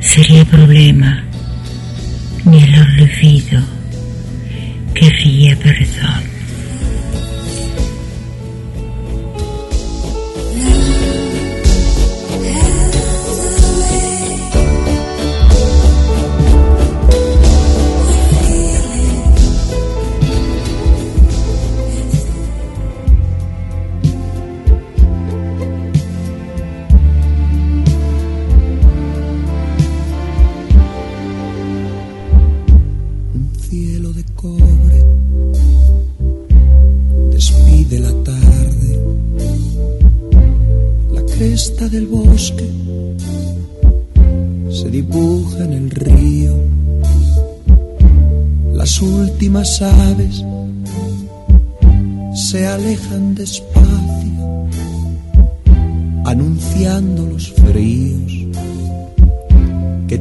sería 0.00 0.44
problema, 0.44 1.22
ni 2.46 2.64
el 2.64 2.74
olvido 2.80 3.62
querría 4.92 5.54
perdón. 5.54 6.33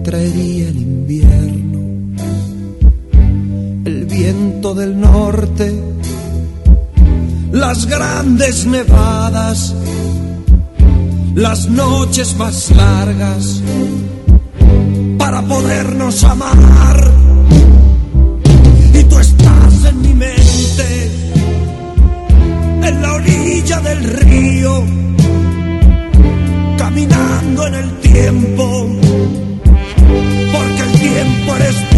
Traería 0.04 0.68
el 0.68 0.78
invierno. 0.78 1.80
El 3.86 4.06
viento 4.06 4.74
del 4.76 5.00
norte, 5.00 5.82
las 7.52 7.86
grandes 7.86 8.66
nevadas, 8.66 9.74
las 11.36 11.70
noches 11.70 12.36
más 12.38 12.72
largas, 12.72 13.62
para 15.18 15.42
podernos 15.42 16.24
amar. 16.26 17.12
Y 18.94 19.04
tú 19.04 19.20
estás 19.20 19.86
en 19.86 20.02
mi 20.02 20.14
mente, 20.14 21.12
en 22.84 23.02
la 23.02 23.14
orilla 23.14 23.80
del 23.80 24.04
río, 24.04 24.84
caminando 26.78 27.68
en 27.68 27.74
el 27.76 28.00
tiempo, 28.00 29.03
tiempo 31.54 31.58
eres 31.58 31.93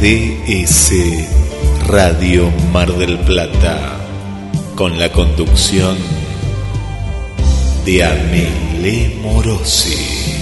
GDS 0.00 0.92
Radio 1.86 2.50
Mar 2.72 2.92
del 2.92 3.18
Plata 3.20 3.96
con 4.74 4.98
la 4.98 5.10
conducción 5.10 5.96
de 7.84 8.04
Amelie 8.04 9.16
Morosi. 9.22 10.33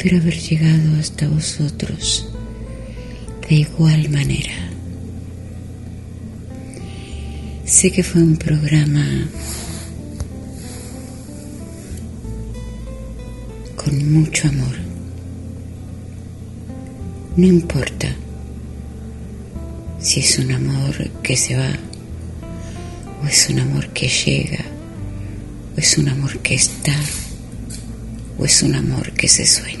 Espero 0.00 0.16
haber 0.16 0.38
llegado 0.40 0.98
hasta 0.98 1.28
vosotros 1.28 2.26
de 3.46 3.54
igual 3.54 4.08
manera. 4.08 4.54
Sé 7.66 7.92
que 7.92 8.02
fue 8.02 8.22
un 8.22 8.38
programa 8.38 9.28
con 13.76 14.10
mucho 14.10 14.48
amor. 14.48 14.74
No 17.36 17.46
importa 17.46 18.08
si 20.00 20.20
es 20.20 20.38
un 20.38 20.50
amor 20.52 21.10
que 21.22 21.36
se 21.36 21.58
va 21.58 21.78
o 23.22 23.26
es 23.26 23.50
un 23.50 23.60
amor 23.60 23.88
que 23.88 24.08
llega 24.08 24.64
o 25.76 25.78
es 25.78 25.98
un 25.98 26.08
amor 26.08 26.38
que 26.38 26.54
está 26.54 26.96
o 28.38 28.46
es 28.46 28.62
un 28.62 28.74
amor 28.74 29.12
que 29.12 29.28
se 29.28 29.44
sueña 29.44 29.79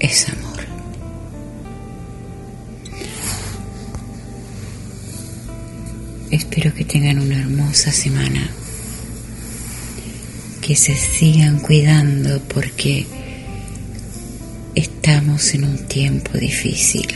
es 0.00 0.28
amor. 0.28 0.66
Espero 6.30 6.74
que 6.74 6.84
tengan 6.84 7.18
una 7.18 7.38
hermosa 7.38 7.92
semana, 7.92 8.50
que 10.60 10.74
se 10.76 10.94
sigan 10.94 11.60
cuidando 11.60 12.40
porque 12.42 13.06
estamos 14.74 15.54
en 15.54 15.64
un 15.64 15.78
tiempo 15.86 16.36
difícil. 16.36 17.06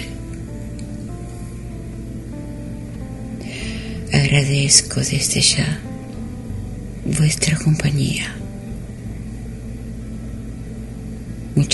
Agradezco 4.13 5.01
desde 5.01 5.41
ya 5.41 5.81
vuestra 7.05 7.57
compañía. 7.59 8.40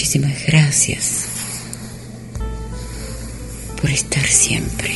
Muchísimas 0.06 0.46
gracias 0.46 1.26
por 3.80 3.90
estar 3.90 4.24
siempre 4.24 4.94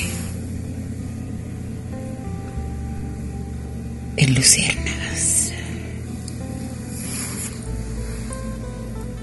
en 4.16 4.34
Luciérnagas. 4.36 5.50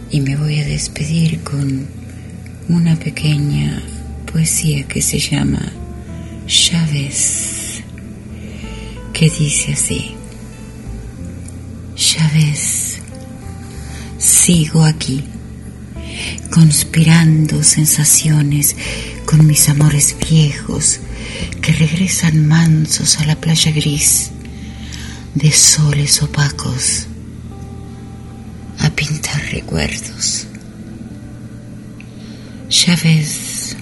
Y 0.09 0.19
me 0.19 0.35
voy 0.35 0.59
a 0.59 0.65
despedir 0.65 1.39
con 1.43 1.87
una 2.67 2.97
pequeña 2.97 3.81
poesía 4.29 4.85
que 4.89 5.01
se 5.01 5.19
llama 5.19 5.71
Chávez, 6.47 7.81
que 9.13 9.29
dice 9.29 9.71
así, 9.71 10.15
Chávez, 11.95 12.97
sigo 14.17 14.83
aquí 14.83 15.23
conspirando 16.57 17.61
sensaciones 17.61 18.75
con 19.25 19.45
mis 19.45 19.69
amores 19.69 20.15
viejos 20.27 20.99
que 21.61 21.71
regresan 21.71 22.47
mansos 22.47 23.19
a 23.19 23.25
la 23.25 23.35
playa 23.35 23.71
gris 23.71 24.31
de 25.35 25.51
soles 25.51 26.23
opacos 26.23 27.05
a 28.79 28.89
pintar 28.89 29.39
recuerdos. 29.51 30.47
Ya 32.71 32.95
ves, 33.03 33.75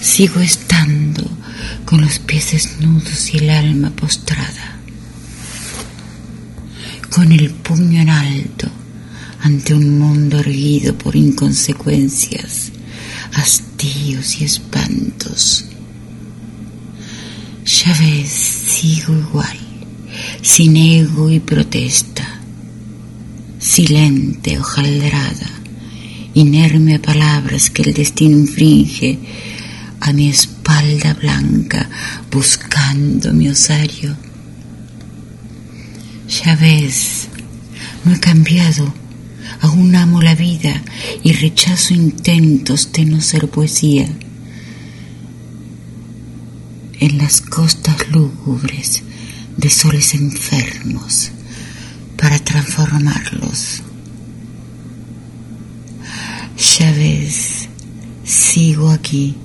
sigo 0.00 0.40
estando 0.40 1.22
con 1.84 2.00
los 2.00 2.18
pies 2.18 2.50
desnudos 2.50 3.32
y 3.32 3.38
el 3.38 3.50
alma 3.50 3.90
postrada, 3.90 4.76
con 7.10 7.30
el 7.30 7.50
puño 7.50 8.00
en 8.00 8.10
alto 8.10 8.81
ante 9.42 9.74
un 9.74 9.98
mundo 9.98 10.38
erguido 10.38 10.96
por 10.96 11.16
inconsecuencias, 11.16 12.72
hastíos 13.34 14.40
y 14.40 14.44
espantos. 14.44 15.66
Ya 17.64 17.94
ves, 17.98 18.30
sigo 18.30 19.14
igual, 19.14 19.58
sin 20.40 20.76
ego 20.76 21.30
y 21.30 21.40
protesta, 21.40 22.40
silente, 23.58 24.58
hojaldrada 24.58 25.62
inerme 26.34 26.94
a 26.96 27.02
palabras 27.02 27.70
que 27.70 27.82
el 27.82 27.94
destino 27.94 28.36
infringe, 28.36 29.18
a 30.00 30.12
mi 30.12 30.28
espalda 30.28 31.14
blanca 31.14 31.88
buscando 32.30 33.32
mi 33.32 33.48
osario. 33.48 34.16
Ya 36.28 36.56
ves, 36.56 37.28
no 38.04 38.14
he 38.14 38.20
cambiado, 38.20 38.92
aún 39.60 39.94
amo 39.94 40.22
la 40.22 40.34
vida 40.34 40.82
y 41.22 41.32
rechazo 41.32 41.94
intentos 41.94 42.92
de 42.92 43.04
no 43.04 43.20
ser 43.20 43.48
poesía. 43.48 44.08
En 47.00 47.18
las 47.18 47.40
costas 47.40 48.08
lúgubres 48.10 49.02
de 49.56 49.70
soles 49.70 50.14
enfermos 50.14 51.30
para 52.16 52.38
transformarlos. 52.38 53.82
Ya 56.78 56.92
ves, 56.92 57.68
sigo 58.24 58.90
aquí 58.90 59.36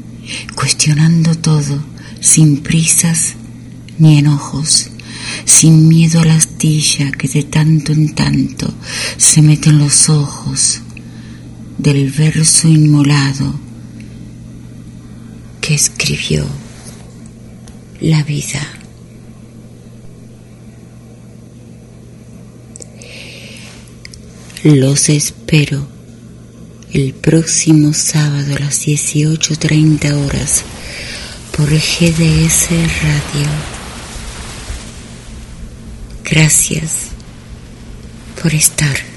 cuestionando 0.56 1.36
todo, 1.36 1.84
sin 2.20 2.58
prisas 2.58 3.34
ni 3.98 4.20
enojos, 4.20 4.90
sin 5.46 5.88
miedo 5.88 6.22
a 6.22 6.26
la 6.26 6.36
que 6.58 7.28
de 7.28 7.44
tanto 7.44 7.92
en 7.92 8.16
tanto 8.16 8.74
se 9.18 9.42
mete 9.44 9.70
en 9.70 9.78
los 9.78 10.10
ojos 10.10 10.82
del 11.78 12.10
verso 12.10 12.68
inmolado 12.68 13.60
que 15.62 15.76
escribió 15.76 16.48
la 18.02 18.24
vida. 18.24 18.62
Los 24.64 25.10
espero 25.10 25.88
el 26.92 27.14
próximo 27.14 27.94
sábado 27.94 28.56
a 28.56 28.60
las 28.60 28.88
18.30 28.88 30.26
horas 30.26 30.64
por 31.56 31.70
GDS 31.70 32.70
Radio. 33.04 33.77
Gracias 36.30 37.08
por 38.42 38.54
estar. 38.54 39.17